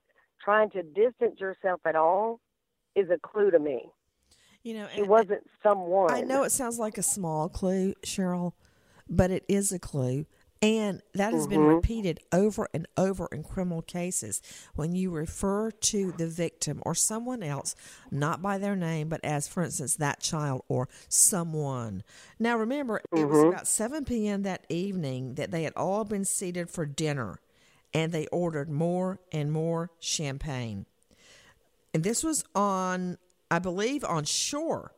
trying 0.43 0.69
to 0.71 0.83
distance 0.83 1.39
yourself 1.39 1.79
at 1.85 1.95
all 1.95 2.39
is 2.95 3.09
a 3.09 3.19
clue 3.19 3.51
to 3.51 3.59
me. 3.59 3.89
You 4.63 4.73
know, 4.73 4.87
it 4.97 5.07
wasn't 5.07 5.43
someone. 5.61 6.11
I 6.11 6.21
know 6.21 6.43
it 6.43 6.51
sounds 6.51 6.79
like 6.79 6.97
a 6.97 7.03
small 7.03 7.49
clue, 7.49 7.93
Cheryl, 8.03 8.53
but 9.07 9.29
it 9.29 9.43
is 9.47 9.71
a 9.71 9.77
clue. 9.77 10.25
And 10.65 11.03
that 11.13 11.31
has 11.31 11.45
been 11.45 11.61
Mhm. 11.61 11.67
repeated 11.67 12.19
over 12.31 12.67
and 12.73 12.87
over 12.97 13.27
in 13.31 13.43
criminal 13.43 13.83
cases. 13.83 14.41
When 14.73 14.95
you 14.95 15.11
refer 15.11 15.69
to 15.69 16.11
the 16.11 16.25
victim 16.27 16.81
or 16.83 16.95
someone 16.95 17.43
else, 17.43 17.75
not 18.09 18.41
by 18.41 18.57
their 18.57 18.75
name, 18.75 19.07
but 19.07 19.23
as, 19.23 19.47
for 19.47 19.61
instance, 19.61 19.95
that 19.97 20.21
child 20.21 20.63
or 20.67 20.89
someone. 21.07 22.03
Now, 22.39 22.57
remember, 22.57 22.99
it 23.15 23.25
was 23.25 23.43
Mhm. 23.43 23.47
about 23.49 23.67
7 23.67 24.05
p.m. 24.05 24.41
that 24.41 24.65
evening 24.67 25.35
that 25.35 25.51
they 25.51 25.61
had 25.61 25.73
all 25.75 26.03
been 26.03 26.25
seated 26.25 26.71
for 26.71 26.87
dinner 26.87 27.39
and 27.93 28.11
they 28.11 28.25
ordered 28.27 28.67
more 28.67 29.19
and 29.31 29.51
more 29.51 29.91
champagne. 29.99 30.87
And 31.93 32.03
this 32.03 32.23
was 32.23 32.43
on, 32.55 33.19
I 33.51 33.59
believe, 33.59 34.03
on 34.03 34.23
shore. 34.23 34.93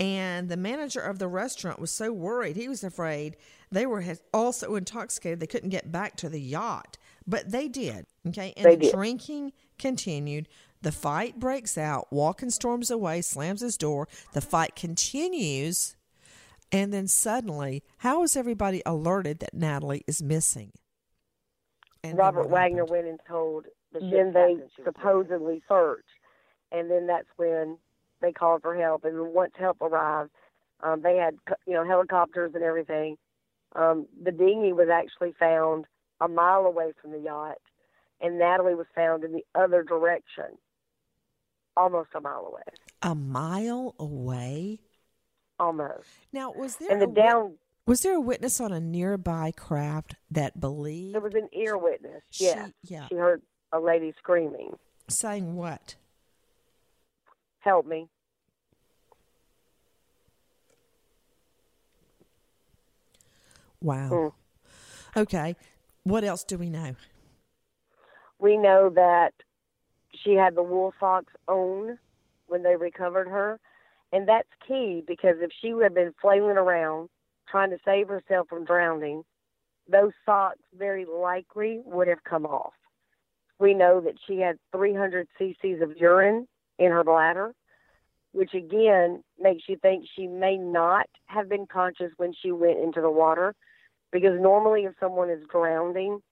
And 0.00 0.48
the 0.48 0.56
manager 0.56 1.00
of 1.00 1.18
the 1.18 1.28
restaurant 1.28 1.78
was 1.78 1.90
so 1.90 2.10
worried. 2.12 2.56
He 2.56 2.68
was 2.68 2.82
afraid 2.84 3.36
they 3.70 3.86
were 3.86 4.04
also 4.32 4.74
intoxicated. 4.74 5.40
They 5.40 5.46
couldn't 5.46 5.70
get 5.70 5.92
back 5.92 6.16
to 6.16 6.28
the 6.28 6.40
yacht, 6.40 6.96
but 7.26 7.50
they 7.50 7.68
did. 7.68 8.06
Okay. 8.26 8.52
And 8.56 8.66
They 8.66 8.76
the 8.76 8.82
did. 8.82 8.94
drinking 8.94 9.52
continued. 9.78 10.48
The 10.80 10.92
fight 10.92 11.38
breaks 11.38 11.76
out. 11.76 12.08
Walken 12.12 12.52
storms 12.52 12.90
away, 12.90 13.20
slams 13.20 13.60
his 13.60 13.76
door. 13.76 14.08
The 14.32 14.40
fight 14.40 14.76
continues. 14.76 15.96
And 16.70 16.92
then 16.92 17.08
suddenly, 17.08 17.82
how 17.98 18.22
is 18.22 18.36
everybody 18.36 18.82
alerted 18.84 19.40
that 19.40 19.54
Natalie 19.54 20.04
is 20.06 20.22
missing? 20.22 20.72
And 22.04 22.16
Robert 22.16 22.48
Wagner 22.48 22.82
happened? 22.82 22.90
went 22.90 23.06
and 23.06 23.20
told 23.26 23.66
the 23.92 24.00
Then 24.00 24.32
they 24.32 24.56
supposedly 24.84 25.62
searched, 25.68 26.04
and 26.70 26.90
then 26.90 27.06
that's 27.06 27.28
when 27.36 27.78
they 28.20 28.32
called 28.32 28.62
for 28.62 28.76
help. 28.76 29.04
And 29.04 29.32
once 29.32 29.52
help 29.58 29.80
arrived, 29.80 30.30
um, 30.82 31.00
they 31.02 31.16
had 31.16 31.36
you 31.66 31.72
know 31.72 31.84
helicopters 31.84 32.52
and 32.54 32.62
everything. 32.62 33.16
Um, 33.74 34.06
the 34.22 34.32
dinghy 34.32 34.72
was 34.72 34.88
actually 34.88 35.32
found 35.38 35.84
a 36.20 36.28
mile 36.28 36.64
away 36.66 36.92
from 37.00 37.12
the 37.12 37.18
yacht, 37.20 37.58
and 38.20 38.38
Natalie 38.38 38.74
was 38.74 38.86
found 38.94 39.24
in 39.24 39.32
the 39.32 39.44
other 39.54 39.82
direction, 39.82 40.56
almost 41.76 42.10
a 42.14 42.20
mile 42.20 42.46
away, 42.50 42.62
A 43.02 43.14
mile 43.14 43.94
away? 43.98 44.80
almost. 45.60 46.08
Now, 46.32 46.52
was 46.52 46.76
there 46.76 46.90
And 46.92 47.00
the 47.02 47.08
a 47.08 47.12
down 47.12 47.58
was 47.86 48.00
there 48.00 48.14
a 48.16 48.20
witness 48.20 48.60
on 48.60 48.70
a 48.72 48.80
nearby 48.80 49.50
craft 49.50 50.14
that 50.30 50.60
believed 50.60 51.14
there 51.14 51.20
was 51.22 51.34
an 51.34 51.48
ear 51.52 51.76
witness. 51.78 52.22
She- 52.30 52.44
yeah, 52.46 52.68
yeah. 52.82 53.06
she 53.08 53.14
heard 53.16 53.42
a 53.72 53.80
lady 53.80 54.12
screaming, 54.18 54.76
saying 55.08 55.54
what? 55.56 55.96
"Help 57.60 57.86
me!" 57.86 58.08
Wow. 63.80 64.32
Hmm. 65.14 65.20
Okay. 65.20 65.56
What 66.04 66.24
else 66.24 66.44
do 66.44 66.58
we 66.58 66.70
know? 66.70 66.96
We 68.38 68.56
know 68.56 68.90
that 68.94 69.32
she 70.14 70.34
had 70.34 70.54
the 70.54 70.62
wool 70.62 70.94
socks 70.98 71.32
on 71.46 71.98
when 72.46 72.62
they 72.62 72.76
recovered 72.76 73.28
her. 73.28 73.58
And 74.12 74.26
that's 74.26 74.48
key 74.66 75.02
because 75.06 75.36
if 75.40 75.50
she 75.60 75.74
had 75.82 75.94
been 75.94 76.14
flailing 76.20 76.56
around 76.56 77.10
trying 77.48 77.70
to 77.70 77.78
save 77.84 78.08
herself 78.08 78.48
from 78.48 78.64
drowning, 78.64 79.24
those 79.90 80.12
socks 80.24 80.58
very 80.76 81.04
likely 81.04 81.80
would 81.84 82.08
have 82.08 82.24
come 82.24 82.46
off. 82.46 82.72
We 83.58 83.74
know 83.74 84.00
that 84.00 84.14
she 84.26 84.38
had 84.38 84.58
300 84.72 85.28
cc's 85.38 85.82
of 85.82 85.96
urine 85.96 86.46
in 86.78 86.90
her 86.90 87.04
bladder. 87.04 87.54
which 88.32 88.54
again 88.54 89.24
makes 89.40 89.64
you 89.68 89.76
think 89.76 90.04
she 90.14 90.26
may 90.26 90.56
not 90.56 91.08
have 91.26 91.48
been 91.48 91.66
conscious 91.66 92.12
when 92.18 92.32
she 92.32 92.52
went 92.52 92.78
into 92.78 93.00
the 93.00 93.10
water, 93.10 93.54
because 94.12 94.40
normally 94.40 94.84
if 94.84 94.94
someone 95.00 95.30
is 95.30 95.42
drowning, 95.50 96.22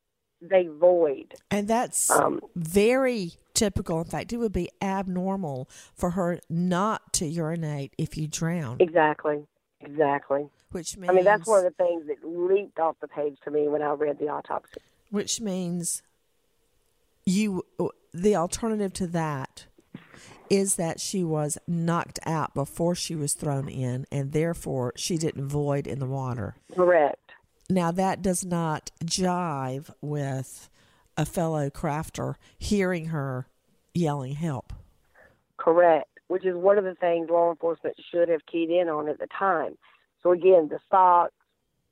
they 0.40 0.66
void. 0.66 1.34
And 1.50 1.66
that's 1.68 2.10
Um, 2.10 2.40
very 2.54 3.32
typical. 3.54 3.98
In 3.98 4.04
fact, 4.04 4.32
it 4.32 4.36
would 4.36 4.52
be 4.52 4.70
abnormal 4.82 5.68
for 5.94 6.10
her 6.10 6.38
not 6.48 7.12
to 7.14 7.26
urinate 7.26 7.94
if 7.98 8.16
you 8.16 8.28
drown. 8.28 8.76
Exactly. 8.80 9.46
Exactly. 9.80 10.48
Which 10.72 10.96
means 10.96 11.10
I 11.10 11.14
mean, 11.14 11.24
that's 11.24 11.46
one 11.46 11.64
of 11.64 11.76
the 11.76 11.84
things 11.84 12.06
that 12.06 12.26
leaped 12.26 12.78
off 12.78 12.96
the 13.00 13.08
page 13.08 13.38
to 13.44 13.50
me 13.50 13.68
when 13.68 13.82
I 13.82 13.92
read 13.92 14.18
the 14.18 14.28
autopsy. 14.28 14.80
Which 15.10 15.40
means 15.40 16.02
you 17.24 17.64
the 18.12 18.36
alternative 18.36 18.92
to 18.94 19.06
that 19.08 19.66
is 20.48 20.76
that 20.76 21.00
she 21.00 21.24
was 21.24 21.58
knocked 21.66 22.18
out 22.24 22.54
before 22.54 22.94
she 22.94 23.14
was 23.14 23.34
thrown 23.34 23.68
in 23.68 24.06
and 24.12 24.32
therefore 24.32 24.92
she 24.96 25.16
didn't 25.18 25.48
void 25.48 25.86
in 25.86 25.98
the 25.98 26.06
water. 26.06 26.56
Correct. 26.74 27.25
Now 27.68 27.90
that 27.92 28.22
does 28.22 28.44
not 28.44 28.90
jive 29.04 29.90
with 30.00 30.68
a 31.16 31.26
fellow 31.26 31.70
crafter 31.70 32.34
hearing 32.58 33.06
her 33.06 33.46
yelling 33.94 34.34
help. 34.34 34.72
Correct. 35.56 36.08
Which 36.28 36.44
is 36.44 36.56
one 36.56 36.78
of 36.78 36.84
the 36.84 36.94
things 36.94 37.30
law 37.30 37.50
enforcement 37.50 37.96
should 38.10 38.28
have 38.28 38.44
keyed 38.46 38.70
in 38.70 38.88
on 38.88 39.08
at 39.08 39.18
the 39.18 39.28
time. 39.28 39.78
So 40.22 40.32
again, 40.32 40.68
the 40.68 40.80
socks, 40.90 41.34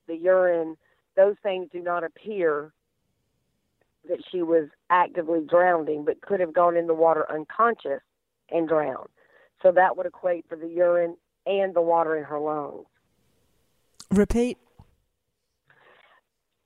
the 0.07 0.17
urine, 0.17 0.77
those 1.17 1.37
things 1.43 1.69
do 1.73 1.81
not 1.81 2.05
appear 2.05 2.73
that 4.09 4.19
she 4.31 4.43
was 4.43 4.69
actively 4.91 5.41
drowning, 5.49 6.05
but 6.05 6.21
could 6.21 6.41
have 6.41 6.53
gone 6.53 6.77
in 6.77 6.87
the 6.87 6.95
water 6.95 7.25
unconscious 7.31 8.03
and 8.51 8.69
drowned. 8.69 9.09
So 9.63 9.73
that 9.73 9.97
would 9.97 10.07
equate 10.07 10.45
for 10.49 10.57
the 10.57 10.69
urine 10.69 11.17
and 11.47 11.75
the 11.75 11.81
water 11.81 12.17
in 12.17 12.25
her 12.25 12.39
lungs. 12.39 12.87
Repeat. 14.11 14.59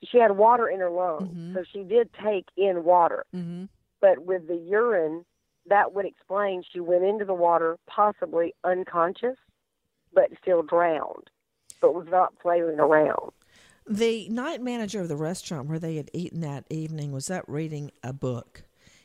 She 0.05 0.19
had 0.19 0.37
water 0.37 0.69
in 0.69 0.81
her 0.81 0.91
lungs, 0.91 1.55
so 1.55 1.65
she 1.73 1.83
did 1.83 2.11
take 2.23 2.47
in 2.57 2.85
water. 2.85 3.25
Mm-hmm. 3.35 3.65
But 4.01 4.25
with 4.25 4.47
the 4.47 4.57
urine, 4.57 5.25
that 5.69 5.93
would 5.93 6.07
explain 6.07 6.63
she 6.73 6.81
went 6.81 7.05
into 7.05 7.25
the 7.25 7.35
water 7.35 7.77
possibly 7.89 8.55
unconscious, 8.65 9.37
but 10.15 10.31
still 10.41 10.63
drowned, 10.63 11.31
but 11.81 11.95
was 11.95 12.07
not 12.09 12.33
flailing 12.41 12.79
around. 12.79 13.33
The 13.87 14.29
night 14.29 14.61
manager 14.63 15.01
of 15.01 15.09
the 15.09 15.17
restaurant 15.17 15.69
where 15.69 15.79
they 15.79 15.97
had 15.97 16.11
eaten 16.13 16.41
that 16.43 16.65
evening 16.71 17.11
was 17.11 17.31
up 17.31 17.45
reading 17.49 17.91
a 18.05 18.13
book 18.13 18.63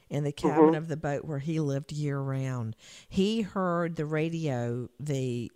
in 0.09 0.23
the 0.25 0.31
cabin 0.31 0.71
Mhm. 0.73 0.77
of 0.77 0.89
the 0.89 0.97
boat 0.97 1.25
where 1.25 1.39
he 1.39 1.59
lived 1.59 1.91
year 1.91 2.19
round. 2.19 2.75
He 3.09 3.41
heard 3.41 3.95
the 3.95 4.05
radio, 4.05 4.89
the 4.99 5.51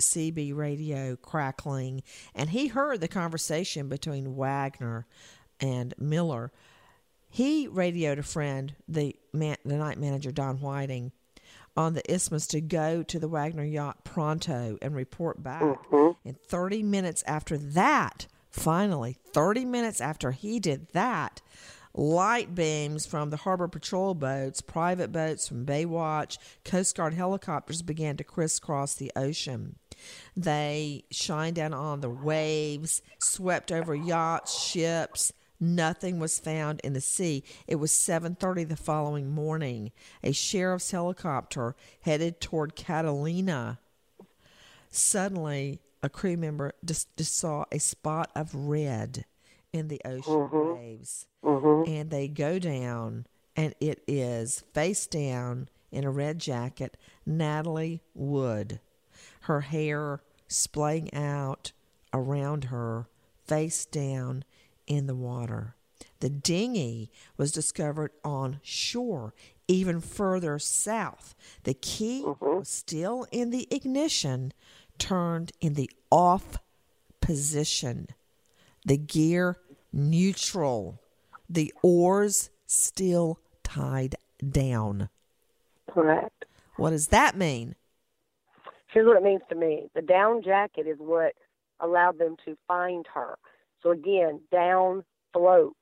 CB 0.00 0.54
radio 0.54 1.16
crackling, 1.16 2.02
and 2.34 2.50
he 2.50 2.68
heard 2.68 3.00
the 3.00 3.08
conversation 3.08 3.88
between 3.88 4.36
Wagner 4.36 5.06
and 5.60 5.94
Miller. 5.98 6.52
He 7.28 7.68
radioed 7.68 8.18
a 8.18 8.24
friend, 8.24 8.74
the 8.88 9.16
man, 9.32 9.56
the 9.64 9.76
night 9.76 9.98
manager 9.98 10.32
Don 10.32 10.60
Whiting, 10.60 11.12
on 11.76 11.94
the 11.94 12.12
isthmus 12.12 12.46
to 12.48 12.60
go 12.60 13.02
to 13.04 13.18
the 13.18 13.28
Wagner 13.28 13.64
yacht 13.64 14.04
pronto 14.04 14.76
and 14.82 14.94
report 14.94 15.42
back. 15.42 15.62
Mm-hmm. 15.62 16.28
And 16.28 16.40
30 16.40 16.82
minutes 16.82 17.22
after 17.26 17.56
that, 17.56 18.26
finally, 18.50 19.16
30 19.32 19.64
minutes 19.64 20.00
after 20.00 20.32
he 20.32 20.58
did 20.58 20.88
that, 20.92 21.40
light 21.94 22.54
beams 22.54 23.06
from 23.06 23.30
the 23.30 23.38
harbor 23.38 23.68
patrol 23.68 24.14
boats, 24.14 24.60
private 24.60 25.12
boats 25.12 25.48
from 25.48 25.64
Baywatch, 25.64 26.38
Coast 26.64 26.96
Guard 26.96 27.14
helicopters 27.14 27.82
began 27.82 28.16
to 28.16 28.24
crisscross 28.24 28.94
the 28.94 29.12
ocean. 29.16 29.76
They 30.36 31.04
shined 31.10 31.56
down 31.56 31.74
on 31.74 32.00
the 32.00 32.10
waves, 32.10 33.02
swept 33.18 33.70
over 33.72 33.94
yachts, 33.94 34.58
ships. 34.58 35.32
Nothing 35.62 36.18
was 36.18 36.38
found 36.38 36.80
in 36.80 36.94
the 36.94 37.02
sea. 37.02 37.44
It 37.66 37.76
was 37.76 37.92
7:30 37.92 38.64
the 38.64 38.76
following 38.76 39.30
morning. 39.30 39.92
A 40.22 40.32
sheriff's 40.32 40.90
helicopter 40.90 41.76
headed 42.00 42.40
toward 42.40 42.74
Catalina. 42.76 43.78
Suddenly, 44.90 45.80
a 46.02 46.08
crew 46.08 46.36
member 46.36 46.72
just, 46.84 47.14
just 47.16 47.36
saw 47.36 47.64
a 47.70 47.78
spot 47.78 48.30
of 48.34 48.54
red 48.54 49.26
in 49.72 49.88
the 49.88 50.00
ocean 50.04 50.48
Mhm. 50.48 50.76
waves. 50.76 51.26
Mhm. 51.44 51.86
And 51.86 52.10
they 52.10 52.26
go 52.26 52.58
down, 52.58 53.26
and 53.54 53.74
it 53.80 54.02
is 54.08 54.60
face 54.72 55.06
down 55.06 55.68
in 55.92 56.04
a 56.04 56.10
red 56.10 56.38
jacket, 56.38 56.96
Natalie 57.26 58.02
Wood. 58.14 58.80
Her 59.40 59.62
hair 59.62 60.22
splaying 60.48 61.12
out 61.14 61.72
around 62.12 62.64
her, 62.64 63.08
face 63.46 63.84
down 63.84 64.44
in 64.86 65.06
the 65.06 65.14
water. 65.14 65.74
The 66.20 66.30
dinghy 66.30 67.10
was 67.36 67.52
discovered 67.52 68.12
on 68.24 68.60
shore, 68.62 69.34
even 69.68 70.00
further 70.00 70.58
south. 70.58 71.34
The 71.64 71.74
key 71.74 72.22
mm-hmm. 72.24 72.58
was 72.58 72.68
still 72.68 73.26
in 73.30 73.50
the 73.50 73.66
ignition, 73.70 74.52
turned 74.98 75.52
in 75.60 75.74
the 75.74 75.90
off 76.10 76.58
position. 77.20 78.08
The 78.84 78.98
gear 78.98 79.58
neutral. 79.92 81.00
The 81.48 81.72
oars 81.82 82.50
still 82.66 83.40
tied 83.62 84.16
down. 84.46 85.08
Correct. 85.90 86.44
What 86.76 86.90
does 86.90 87.08
that 87.08 87.36
mean? 87.36 87.74
Here's 88.92 89.06
what 89.06 89.16
it 89.16 89.22
means 89.22 89.42
to 89.48 89.54
me. 89.54 89.88
The 89.94 90.02
down 90.02 90.42
jacket 90.42 90.86
is 90.86 90.98
what 90.98 91.32
allowed 91.80 92.18
them 92.18 92.36
to 92.44 92.56
find 92.66 93.06
her. 93.14 93.36
So 93.82 93.90
again, 93.90 94.40
down 94.52 95.04
floats. 95.32 95.76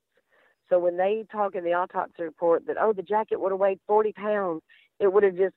So 0.69 0.79
when 0.79 0.97
they 0.99 1.25
talk 1.33 1.55
in 1.55 1.65
the 1.65 1.73
autopsy 1.73 2.23
report 2.23 2.67
that 2.67 2.77
oh 2.79 2.93
the 2.93 3.03
jacket 3.03 3.41
would 3.41 3.53
have 3.53 3.61
weighed 3.61 3.81
40 3.87 4.13
pounds, 4.13 4.63
it 5.01 5.13
would 5.13 5.23
have 5.23 5.37
just 5.37 5.55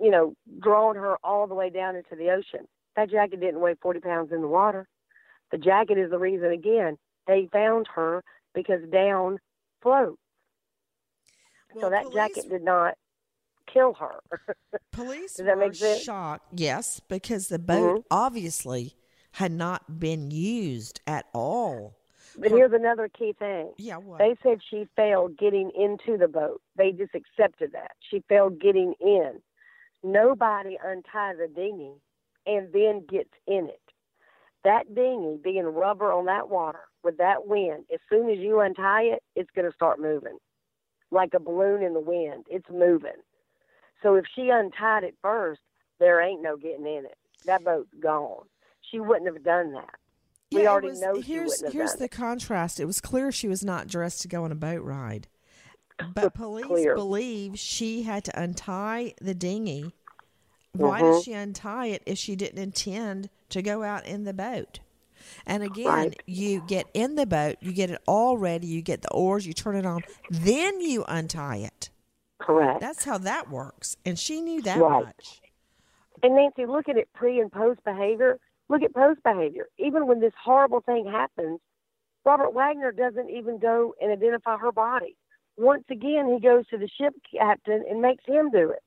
you 0.00 0.10
know 0.10 0.34
drawn 0.60 0.96
her 0.96 1.16
all 1.22 1.46
the 1.46 1.54
way 1.54 1.70
down 1.70 1.96
into 1.96 2.16
the 2.16 2.30
ocean. 2.30 2.66
That 2.96 3.10
jacket 3.10 3.40
didn't 3.40 3.60
weigh 3.60 3.74
40 3.80 4.00
pounds 4.00 4.32
in 4.32 4.40
the 4.40 4.48
water. 4.48 4.88
The 5.52 5.58
jacket 5.58 5.98
is 5.98 6.10
the 6.10 6.18
reason 6.18 6.50
again 6.50 6.96
they 7.26 7.48
found 7.52 7.86
her 7.94 8.22
because 8.54 8.80
down 8.90 9.38
floats. 9.82 10.18
so 11.80 11.90
that 11.90 12.10
jacket 12.12 12.48
did 12.48 12.62
not 12.62 12.94
kill 13.72 13.94
her. 13.94 14.20
Police 14.92 15.34
Does 15.34 15.46
that 15.46 15.56
were 15.56 15.64
make 15.66 15.74
sense? 15.74 16.02
shocked. 16.02 16.46
Yes, 16.58 17.00
because 17.08 17.48
the 17.48 17.58
boat 17.58 17.98
Mhm. 17.98 18.04
obviously 18.10 18.96
had 19.32 19.52
not 19.52 19.98
been 20.00 20.30
used 20.30 21.00
at 21.06 21.26
all. 21.34 21.96
But 22.38 22.50
here's 22.50 22.72
another 22.72 23.08
key 23.08 23.32
thing. 23.38 23.72
Yeah, 23.78 23.96
what? 23.96 24.18
They 24.18 24.36
said 24.42 24.60
she 24.62 24.86
failed 24.96 25.36
getting 25.38 25.70
into 25.74 26.18
the 26.18 26.28
boat. 26.28 26.60
They 26.76 26.92
just 26.92 27.14
accepted 27.14 27.72
that. 27.72 27.92
She 28.00 28.20
failed 28.28 28.58
getting 28.60 28.94
in. 29.00 29.40
Nobody 30.02 30.78
unties 30.78 31.38
a 31.42 31.48
dinghy 31.48 31.92
and 32.46 32.72
then 32.72 33.04
gets 33.06 33.30
in 33.46 33.66
it. 33.68 33.80
That 34.64 34.94
dinghy 34.94 35.38
being 35.42 35.64
rubber 35.64 36.12
on 36.12 36.26
that 36.26 36.48
water 36.48 36.80
with 37.02 37.16
that 37.18 37.46
wind, 37.46 37.84
as 37.92 38.00
soon 38.10 38.28
as 38.30 38.38
you 38.38 38.60
untie 38.60 39.02
it, 39.04 39.22
it's 39.34 39.50
going 39.52 39.68
to 39.68 39.74
start 39.74 39.98
moving. 40.00 40.38
Like 41.10 41.34
a 41.34 41.40
balloon 41.40 41.82
in 41.82 41.94
the 41.94 42.00
wind, 42.00 42.46
it's 42.50 42.68
moving. 42.70 43.12
So 44.02 44.14
if 44.16 44.24
she 44.34 44.50
untied 44.50 45.04
it 45.04 45.16
first, 45.22 45.60
there 45.98 46.20
ain't 46.20 46.42
no 46.42 46.56
getting 46.56 46.86
in 46.86 47.04
it. 47.06 47.16
That 47.46 47.64
boat's 47.64 47.92
gone. 48.00 48.44
She 48.90 49.00
wouldn't 49.00 49.26
have 49.32 49.42
done 49.42 49.72
that. 49.72 49.94
we 50.52 50.58
Yeah, 50.62 50.64
it 50.64 50.68
already 50.68 50.88
was- 50.88 51.00
know 51.00 51.14
she 51.16 51.22
here's 51.32 51.48
wouldn't 51.50 51.64
have 51.66 51.72
here's 51.72 51.90
done 51.92 51.98
the 51.98 52.04
it. 52.04 52.10
contrast. 52.12 52.78
It 52.80 52.84
was 52.84 53.00
clear 53.00 53.32
she 53.32 53.48
was 53.48 53.64
not 53.64 53.88
dressed 53.88 54.22
to 54.22 54.28
go 54.28 54.44
on 54.44 54.52
a 54.52 54.56
boat 54.56 54.82
ride, 54.82 55.26
but 56.14 56.34
police 56.34 56.66
Clear. 56.66 56.94
believe 56.94 57.58
she 57.58 58.02
had 58.04 58.24
to 58.26 58.40
untie 58.40 59.14
the 59.20 59.34
dinghy. 59.34 59.92
Why 60.72 61.00
Mhm. 61.00 61.14
did 61.14 61.24
she 61.24 61.32
untie 61.32 61.86
it 61.86 62.02
if 62.06 62.18
she 62.18 62.36
didn't 62.36 62.58
intend 62.62 63.28
to 63.48 63.60
go 63.62 63.82
out 63.82 64.06
in 64.06 64.22
the 64.24 64.34
boat? 64.34 64.78
And 65.46 65.62
again, 65.64 65.86
Right. 65.86 66.22
you 66.26 66.60
get 66.66 66.86
in 66.94 67.14
the 67.16 67.26
boat, 67.26 67.56
you 67.60 67.72
get 67.72 67.90
it 67.90 68.00
all 68.06 68.36
ready, 68.38 68.66
you 68.68 68.82
get 68.82 69.02
the 69.02 69.10
oars, 69.12 69.46
you 69.46 69.52
turn 69.54 69.74
it 69.74 69.86
on, 69.86 70.02
then 70.30 70.80
you 70.80 71.04
untie 71.08 71.56
it. 71.56 71.90
Correct. 72.38 72.80
That's 72.80 73.04
how 73.04 73.18
that 73.18 73.50
works, 73.50 73.96
and 74.04 74.18
she 74.18 74.40
knew 74.40 74.62
that 74.62 74.80
Right. 74.80 75.04
much. 75.04 75.40
And 76.22 76.34
Nancy, 76.34 76.66
look 76.66 76.88
at 76.88 76.96
it 76.96 77.08
pre 77.14 77.40
and 77.40 77.50
post 77.50 77.82
behavior. 77.84 78.38
Look 78.68 78.82
at 78.82 78.94
post 78.94 79.22
behavior. 79.22 79.68
Even 79.78 80.06
when 80.06 80.20
this 80.20 80.32
horrible 80.42 80.80
thing 80.80 81.06
happens, 81.06 81.60
Robert 82.24 82.52
Wagner 82.52 82.92
doesn't 82.92 83.30
even 83.30 83.58
go 83.58 83.94
and 84.00 84.10
identify 84.10 84.56
her 84.56 84.72
body. 84.72 85.16
Once 85.56 85.84
again, 85.90 86.32
he 86.32 86.40
goes 86.40 86.66
to 86.68 86.76
the 86.78 86.88
ship 86.88 87.14
captain 87.32 87.84
and 87.88 88.02
makes 88.02 88.24
him 88.26 88.50
do 88.50 88.70
it. 88.70 88.82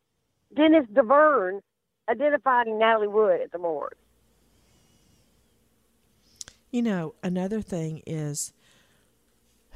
Dennis 0.56 0.86
Davern 0.94 1.62
identified 2.10 2.68
Natalie 2.68 3.08
Wood 3.08 3.42
at 3.42 3.52
the 3.52 3.58
morgue. 3.58 3.96
You 6.72 6.82
know, 6.82 7.16
another 7.24 7.62
thing 7.62 8.04
is 8.06 8.54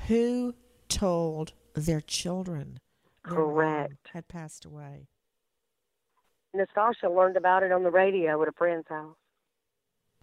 who 0.07 0.53
told 0.89 1.53
their 1.73 2.01
children 2.01 2.77
Correct. 3.23 4.09
had 4.11 4.27
passed 4.27 4.65
away. 4.65 5.07
Natasha 6.53 7.09
learned 7.09 7.37
about 7.37 7.63
it 7.63 7.71
on 7.71 7.83
the 7.83 7.89
radio 7.89 8.41
at 8.41 8.47
a 8.47 8.51
friend's 8.51 8.87
house. 8.87 9.15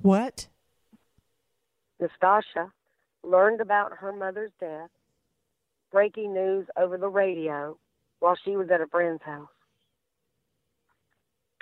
What? 0.03 0.49
Natasha 1.99 2.73
learned 3.25 3.61
about 3.61 3.97
her 3.99 4.13
mother's 4.13 4.53
death, 4.61 4.91
breaking 5.91 6.33
news 6.33 6.67
over 6.77 6.97
the 6.97 7.09
radio 7.09 7.77
while 8.21 8.37
she 8.45 8.57
was 8.57 8.71
at 8.71 8.81
a 8.81 8.87
friend's 8.87 9.23
house. 9.23 9.49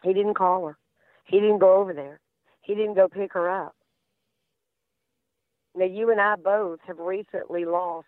He 0.02 0.12
didn't 0.12 0.34
call 0.34 0.66
her. 0.66 0.76
He 1.24 1.40
didn't 1.40 1.58
go 1.58 1.80
over 1.80 1.92
there. 1.92 2.20
He 2.62 2.74
didn't 2.74 2.94
go 2.94 3.08
pick 3.08 3.32
her 3.32 3.48
up. 3.48 3.74
Now, 5.74 5.86
you 5.86 6.10
and 6.10 6.20
I 6.20 6.36
both 6.36 6.80
have 6.86 6.98
recently 6.98 7.64
lost 7.64 8.06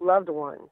loved 0.00 0.28
ones. 0.28 0.68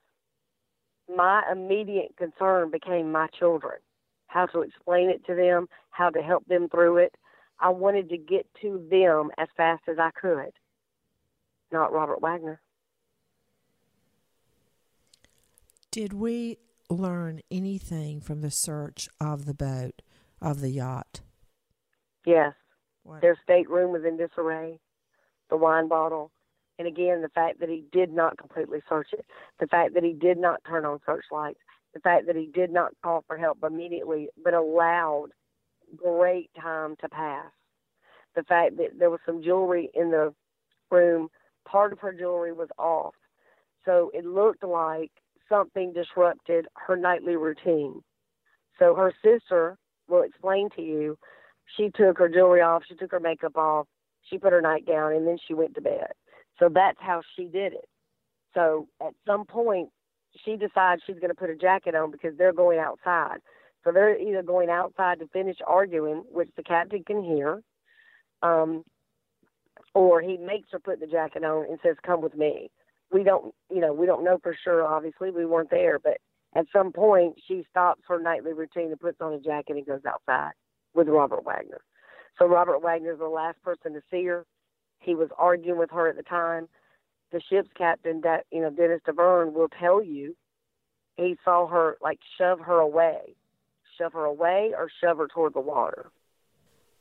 My 1.15 1.43
immediate 1.51 2.17
concern 2.17 2.71
became 2.71 3.11
my 3.11 3.29
children, 3.39 3.79
how 4.27 4.47
to 4.47 4.61
explain 4.61 5.09
it 5.09 5.25
to 5.27 5.35
them, 5.35 5.69
how 5.91 6.11
to 6.11 6.21
help 6.21 6.45
them 6.47 6.69
through 6.69 6.99
it. 6.99 7.15
I 7.61 7.71
wanted 7.71 8.09
to 8.11 8.19
get 8.19 8.47
to 8.63 8.87
them 8.91 9.31
as 9.39 9.49
fast 9.57 9.83
as 9.89 9.99
I 9.99 10.11
could, 10.11 10.53
not 11.73 11.93
Robert 11.93 12.21
Wagner. 12.21 12.61
Did 15.91 16.13
we 16.13 16.59
learn 16.91 17.41
anything 17.51 18.21
from 18.21 18.41
the 18.43 18.51
search 18.51 19.09
of 19.21 19.47
the 19.47 19.55
boat, 19.55 20.03
of 20.41 20.61
the 20.61 20.71
yacht? 20.71 21.23
Yes. 22.25 22.53
What? 23.03 23.23
Their 23.23 23.39
stateroom 23.43 23.93
was 23.93 24.05
in 24.05 24.17
disarray, 24.19 24.79
the 25.49 25.57
wine 25.57 25.89
bottle, 25.89 26.31
and 26.79 26.87
again, 26.87 27.23
the 27.23 27.29
fact 27.31 27.61
that 27.61 27.69
he 27.69 27.85
did 27.93 28.13
not 28.13 28.39
completely 28.39 28.81
search 28.89 29.09
it, 29.13 29.27
the 29.59 29.67
fact 29.67 29.95
that 29.95 30.05
he 30.05 30.13
did 30.13 30.39
not 30.39 30.61
turn 30.67 30.85
on 30.85 31.01
searchlights, 31.05 31.59
the 31.95 32.01
fact 32.01 32.27
that 32.27 32.37
he 32.37 32.47
did 32.47 32.71
not 32.71 32.93
call 33.03 33.25
for 33.27 33.37
help 33.37 33.59
immediately, 33.65 34.29
but 34.43 34.55
allowed 34.55 35.29
great 35.97 36.51
time 36.61 36.95
to 37.01 37.09
pass. 37.09 37.51
The 38.37 38.45
fact 38.45 38.77
that 38.77 38.99
there 38.99 39.11
was 39.11 39.21
some 39.27 39.43
jewelry 39.43 39.91
in 39.95 40.11
the 40.11 40.33
room, 40.91 41.29
part 41.67 41.93
of 41.93 41.99
her 41.99 42.13
jewelry 42.13 42.53
was 42.53 42.69
off. 42.79 43.15
So 43.85 44.11
it 44.15 44.25
looked 44.25 44.63
like 44.63 45.11
something 45.49 45.93
disrupted 45.93 46.67
her 46.87 46.97
nightly 46.97 47.37
routine. 47.37 48.03
So 48.79 48.95
her 48.95 49.13
sister 49.25 49.77
will 50.09 50.23
explain 50.23 50.69
to 50.77 50.83
you 50.83 51.19
she 51.77 51.91
took 51.91 52.19
her 52.19 52.29
jewelry 52.29 52.61
off, 52.61 52.83
she 52.89 52.95
took 52.95 53.11
her 53.11 53.21
makeup 53.21 53.57
off, 53.57 53.87
she 54.23 54.39
put 54.39 54.53
her 54.53 54.61
nightgown, 54.61 55.13
and 55.13 55.27
then 55.27 55.39
she 55.47 55.55
went 55.55 55.75
to 55.75 55.81
bed. 55.81 56.13
So 56.59 56.69
that's 56.73 56.99
how 57.01 57.23
she 57.37 57.45
did 57.45 57.73
it. 57.73 57.89
So 58.55 58.89
at 59.01 59.15
some 59.27 59.45
point, 59.45 59.91
she 60.45 60.57
decides 60.57 61.03
she's 61.07 61.19
going 61.19 61.31
to 61.31 61.35
put 61.35 61.51
a 61.51 61.57
jacket 61.57 61.95
on 61.95 62.11
because 62.11 62.37
they're 62.37 62.53
going 62.53 62.79
outside. 62.79 63.39
So 63.85 63.93
they're 63.93 64.19
either 64.19 64.43
going 64.43 64.71
outside 64.71 65.21
to 65.21 65.29
finish 65.29 65.57
arguing, 65.67 66.25
which 66.31 66.51
the 66.57 66.63
captain 66.63 67.05
can 67.05 67.23
hear, 67.23 67.63
um, 68.43 68.85
or 69.95 70.21
he 70.21 70.37
makes 70.37 70.69
her 70.73 70.79
put 70.79 71.01
the 71.01 71.07
jacket 71.07 71.45
on 71.45 71.67
and 71.67 71.79
says, 71.83 71.97
"Come 72.05 72.21
with 72.21 72.35
me." 72.35 72.71
We 73.11 73.23
don't, 73.23 73.55
you 73.71 73.81
know, 73.81 73.93
we 73.95 74.05
don't 74.05 74.25
know 74.25 74.39
for 74.43 74.55
sure. 74.63 74.85
Obviously, 74.85 75.31
we 75.31 75.47
weren't 75.47 75.71
there, 75.71 75.99
but 75.99 76.19
at 76.55 76.67
some 76.73 76.93
point, 76.93 77.37
she 77.47 77.65
stops 77.71 78.03
her 78.09 78.19
nightly 78.21 78.53
routine 78.53 78.91
and 78.91 79.01
puts 79.01 79.21
on 79.21 79.33
a 79.33 79.41
jacket 79.41 79.77
and 79.77 79.87
goes 79.87 80.05
outside 80.07 80.53
with 80.95 81.09
Robert 81.09 81.45
Wagner. 81.45 81.81
So 82.39 82.47
Robert 82.47 82.81
Wagner 82.83 83.13
is 83.13 83.19
the 83.19 83.29
last 83.29 83.63
person 83.63 83.95
to 83.95 84.03
see 84.11 84.25
her. 84.27 84.45
He 84.99 85.15
was 85.15 85.29
arguing 85.39 85.79
with 85.79 85.91
her 85.91 86.09
at 86.09 86.17
the 86.17 86.23
time. 86.23 86.69
The 87.31 87.41
ship's 87.49 87.71
captain, 87.77 88.23
that 88.23 88.47
you 88.51 88.61
know, 88.61 88.71
Dennis 88.71 89.01
Davern, 89.07 89.53
will 89.53 89.69
tell 89.69 90.03
you 90.03 90.35
he 91.17 91.37
saw 91.45 91.67
her 91.67 91.99
like 92.01 92.19
shove 92.39 92.61
her 92.61 92.79
away, 92.79 93.35
shove 93.99 94.13
her 94.13 94.25
away, 94.25 94.73
or 94.77 94.89
shove 95.01 95.19
her 95.19 95.29
toward 95.29 95.55
the 95.55 95.61
water. 95.61 96.11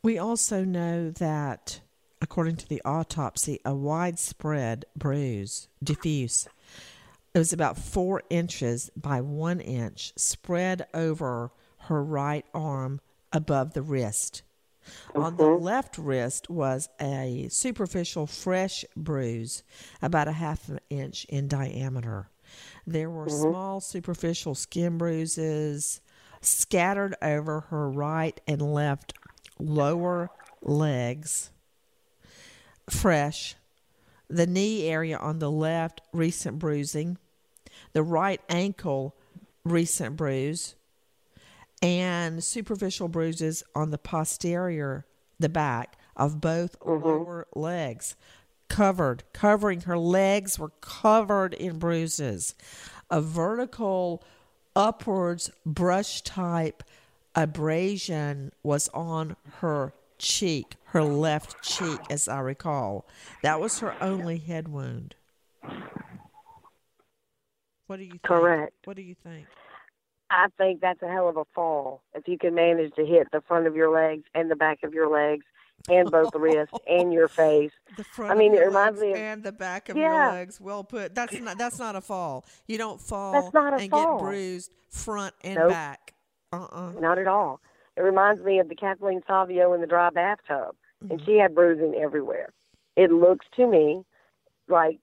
We 0.03 0.17
also 0.17 0.63
know 0.63 1.11
that, 1.11 1.81
according 2.21 2.57
to 2.57 2.67
the 2.67 2.81
autopsy, 2.85 3.59
a 3.65 3.73
widespread 3.73 4.85
bruise, 4.95 5.67
diffuse, 5.83 6.47
it 7.33 7.39
was 7.39 7.53
about 7.53 7.77
four 7.77 8.23
inches 8.29 8.89
by 8.95 9.21
one 9.21 9.59
inch, 9.59 10.13
spread 10.15 10.87
over 10.93 11.51
her 11.81 12.03
right 12.03 12.45
arm 12.53 12.99
above 13.31 13.73
the 13.73 13.81
wrist. 13.81 14.41
On 15.15 15.35
the 15.37 15.43
mm-hmm. 15.43 15.63
left 15.63 15.97
wrist 15.97 16.49
was 16.49 16.89
a 16.99 17.47
superficial 17.49 18.27
fresh 18.27 18.85
bruise, 18.95 19.63
about 20.01 20.27
a 20.27 20.33
half 20.33 20.69
an 20.69 20.79
inch 20.89 21.25
in 21.25 21.47
diameter. 21.47 22.29
There 22.85 23.09
were 23.09 23.25
mm-hmm. 23.25 23.49
small 23.51 23.81
superficial 23.81 24.55
skin 24.55 24.97
bruises 24.97 26.01
scattered 26.41 27.15
over 27.21 27.61
her 27.61 27.89
right 27.89 28.39
and 28.47 28.61
left 28.61 29.13
lower 29.59 30.29
legs, 30.61 31.51
fresh. 32.89 33.55
The 34.29 34.47
knee 34.47 34.87
area 34.87 35.17
on 35.17 35.39
the 35.39 35.51
left, 35.51 36.01
recent 36.11 36.59
bruising. 36.59 37.17
The 37.93 38.03
right 38.03 38.41
ankle, 38.49 39.15
recent 39.63 40.15
bruise 40.17 40.75
and 41.81 42.43
superficial 42.43 43.07
bruises 43.07 43.63
on 43.75 43.91
the 43.91 43.97
posterior, 43.97 45.05
the 45.39 45.49
back 45.49 45.97
of 46.15 46.41
both 46.41 46.79
mm-hmm. 46.79 47.05
lower 47.05 47.47
legs. 47.55 48.15
Covered, 48.69 49.23
covering 49.33 49.81
her 49.81 49.97
legs 49.97 50.59
were 50.59 50.71
covered 50.81 51.53
in 51.53 51.79
bruises. 51.79 52.53
A 53.09 53.21
vertical 53.21 54.23
upwards 54.75 55.49
brush 55.65 56.21
type 56.21 56.83
abrasion 57.33 58.51
was 58.63 58.89
on 58.89 59.35
her 59.59 59.93
cheek, 60.17 60.75
her 60.85 61.03
left 61.03 61.63
cheek, 61.63 61.99
as 62.09 62.27
I 62.27 62.39
recall. 62.39 63.07
That 63.43 63.61
was 63.61 63.79
her 63.79 63.95
only 64.01 64.39
head 64.39 64.67
wound. 64.67 65.15
What 67.87 67.97
do 67.97 68.03
you 68.03 68.11
think? 68.11 68.23
Correct. 68.23 68.73
What 68.85 68.97
do 68.97 69.01
you 69.01 69.15
think? 69.15 69.47
I 70.29 70.47
think 70.57 70.81
that's 70.81 71.01
a 71.01 71.07
hell 71.07 71.29
of 71.29 71.37
a 71.37 71.45
fall 71.55 72.01
if 72.13 72.27
you 72.27 72.37
can 72.37 72.53
manage 72.55 72.93
to 72.95 73.05
hit 73.05 73.27
the 73.31 73.41
front 73.41 73.67
of 73.67 73.75
your 73.75 73.91
legs 73.93 74.23
and 74.35 74.51
the 74.51 74.55
back 74.55 74.83
of 74.83 74.93
your 74.93 75.09
legs 75.09 75.45
and 75.89 76.09
both 76.11 76.31
the 76.31 76.39
wrists 76.39 76.73
and 76.87 77.13
your 77.13 77.27
face. 77.27 77.71
The 77.95 78.03
front 78.03 78.31
I 78.31 78.35
mean, 78.35 78.53
of 78.53 78.59
it 78.59 78.65
reminds 78.65 78.99
legs 78.99 79.01
me 79.01 79.11
of 79.13 79.17
and 79.17 79.43
the 79.43 79.51
back 79.51 79.89
of 79.89 79.97
Yeah. 79.97 80.25
your 80.25 80.33
legs. 80.33 80.59
Well 80.59 80.83
put. 80.83 81.15
That's 81.15 81.39
not 81.39 81.57
that's 81.57 81.79
not 81.79 81.95
a 81.95 82.01
fall. 82.01 82.45
You 82.67 82.77
don't 82.77 82.99
fall 82.99 83.33
That's 83.33 83.53
not 83.53 83.73
a 83.73 83.77
and 83.77 83.89
fall. 83.89 84.17
get 84.17 84.23
bruised 84.23 84.73
front 84.89 85.33
and 85.43 85.55
Nope. 85.55 85.69
back. 85.69 86.13
Uh-uh. 86.53 86.93
not 86.99 87.17
at 87.17 87.27
all. 87.27 87.59
It 87.97 88.01
reminds 88.01 88.41
me 88.41 88.59
of 88.59 88.69
the 88.69 88.75
Kathleen 88.75 89.21
Savio 89.27 89.73
in 89.73 89.81
the 89.81 89.87
dry 89.87 90.09
bathtub, 90.11 90.75
and 91.09 91.19
she 91.21 91.31
mm-hmm. 91.31 91.41
had 91.41 91.55
bruising 91.55 91.95
everywhere. 91.95 92.53
It 92.95 93.11
looks 93.11 93.45
to 93.57 93.67
me 93.67 94.03
like 94.69 94.99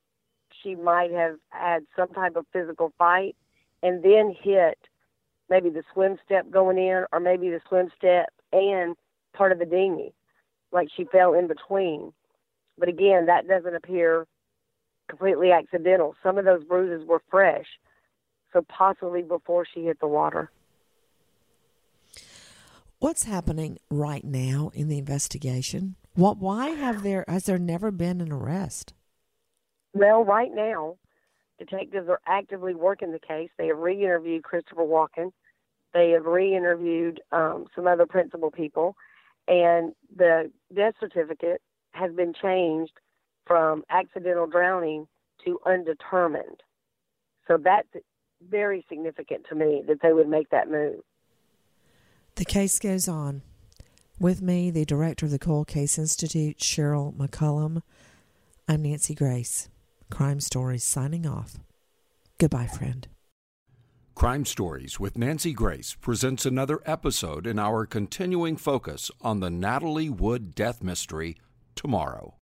she 0.62 0.74
might 0.74 1.10
have 1.12 1.36
had 1.50 1.84
some 1.96 2.08
type 2.08 2.36
of 2.36 2.46
physical 2.52 2.92
fight 2.96 3.36
and 3.82 4.02
then 4.02 4.34
hit 4.40 4.78
maybe 5.50 5.70
the 5.70 5.82
swim 5.92 6.18
step 6.24 6.50
going 6.50 6.78
in 6.78 7.04
or 7.12 7.20
maybe 7.20 7.50
the 7.50 7.60
swim 7.68 7.90
step 7.96 8.28
and 8.52 8.96
part 9.34 9.52
of 9.52 9.58
the 9.58 9.66
dinghy. 9.66 10.14
Like 10.72 10.88
she 10.96 11.04
fell 11.04 11.34
in 11.34 11.46
between. 11.46 12.12
But 12.78 12.88
again, 12.88 13.26
that 13.26 13.46
doesn't 13.46 13.74
appear 13.74 14.26
completely 15.08 15.52
accidental. 15.52 16.14
Some 16.22 16.38
of 16.38 16.44
those 16.44 16.64
bruises 16.64 17.06
were 17.06 17.22
fresh. 17.30 17.66
So 18.52 18.64
possibly 18.68 19.22
before 19.22 19.64
she 19.72 19.84
hit 19.84 20.00
the 20.00 20.08
water. 20.08 20.50
What's 23.00 23.24
happening 23.24 23.78
right 23.90 24.24
now 24.24 24.70
in 24.72 24.88
the 24.88 24.98
investigation? 24.98 25.96
What 26.14 26.38
why 26.38 26.70
have 26.70 27.02
there 27.02 27.24
has 27.28 27.44
there 27.44 27.58
never 27.58 27.90
been 27.90 28.20
an 28.20 28.32
arrest? 28.32 28.94
Well, 29.92 30.24
right 30.24 30.50
now, 30.52 30.96
detectives 31.58 32.08
are 32.08 32.20
actively 32.26 32.74
working 32.74 33.12
the 33.12 33.18
case. 33.18 33.50
They 33.56 33.68
have 33.68 33.78
re-interviewed 33.78 34.44
Christopher 34.44 34.82
Walken. 34.82 35.30
They 35.92 36.10
have 36.10 36.24
re-interviewed 36.24 37.20
um, 37.32 37.66
some 37.74 37.86
other 37.86 38.06
principal 38.06 38.50
people, 38.50 38.96
and 39.46 39.92
the 40.16 40.50
death 40.74 40.94
certificate 40.98 41.60
has 41.92 42.12
been 42.12 42.34
changed 42.40 42.92
from 43.46 43.84
accidental 43.90 44.46
drowning 44.46 45.06
to 45.44 45.60
undetermined. 45.64 46.62
So 47.46 47.58
that's 47.62 47.88
very 48.48 48.84
significant 48.88 49.46
to 49.48 49.54
me 49.54 49.82
that 49.86 49.98
they 50.02 50.12
would 50.12 50.28
make 50.28 50.50
that 50.50 50.70
move. 50.70 51.00
The 52.34 52.44
case 52.44 52.78
goes 52.78 53.06
on. 53.06 53.42
With 54.18 54.42
me, 54.42 54.70
the 54.70 54.84
director 54.84 55.26
of 55.26 55.32
the 55.32 55.38
Cold 55.38 55.68
Case 55.68 55.98
Institute, 55.98 56.58
Cheryl 56.58 57.14
McCollum. 57.14 57.82
I'm 58.68 58.82
Nancy 58.82 59.14
Grace. 59.14 59.68
Crime 60.10 60.40
Stories 60.40 60.84
signing 60.84 61.26
off. 61.26 61.58
Goodbye, 62.38 62.66
friend. 62.66 63.08
Crime 64.14 64.44
Stories 64.44 65.00
with 65.00 65.18
Nancy 65.18 65.52
Grace 65.52 65.96
presents 66.00 66.46
another 66.46 66.80
episode 66.86 67.46
in 67.46 67.58
our 67.58 67.84
continuing 67.84 68.56
focus 68.56 69.10
on 69.20 69.40
the 69.40 69.50
Natalie 69.50 70.10
Wood 70.10 70.54
death 70.54 70.82
mystery 70.84 71.36
tomorrow. 71.74 72.36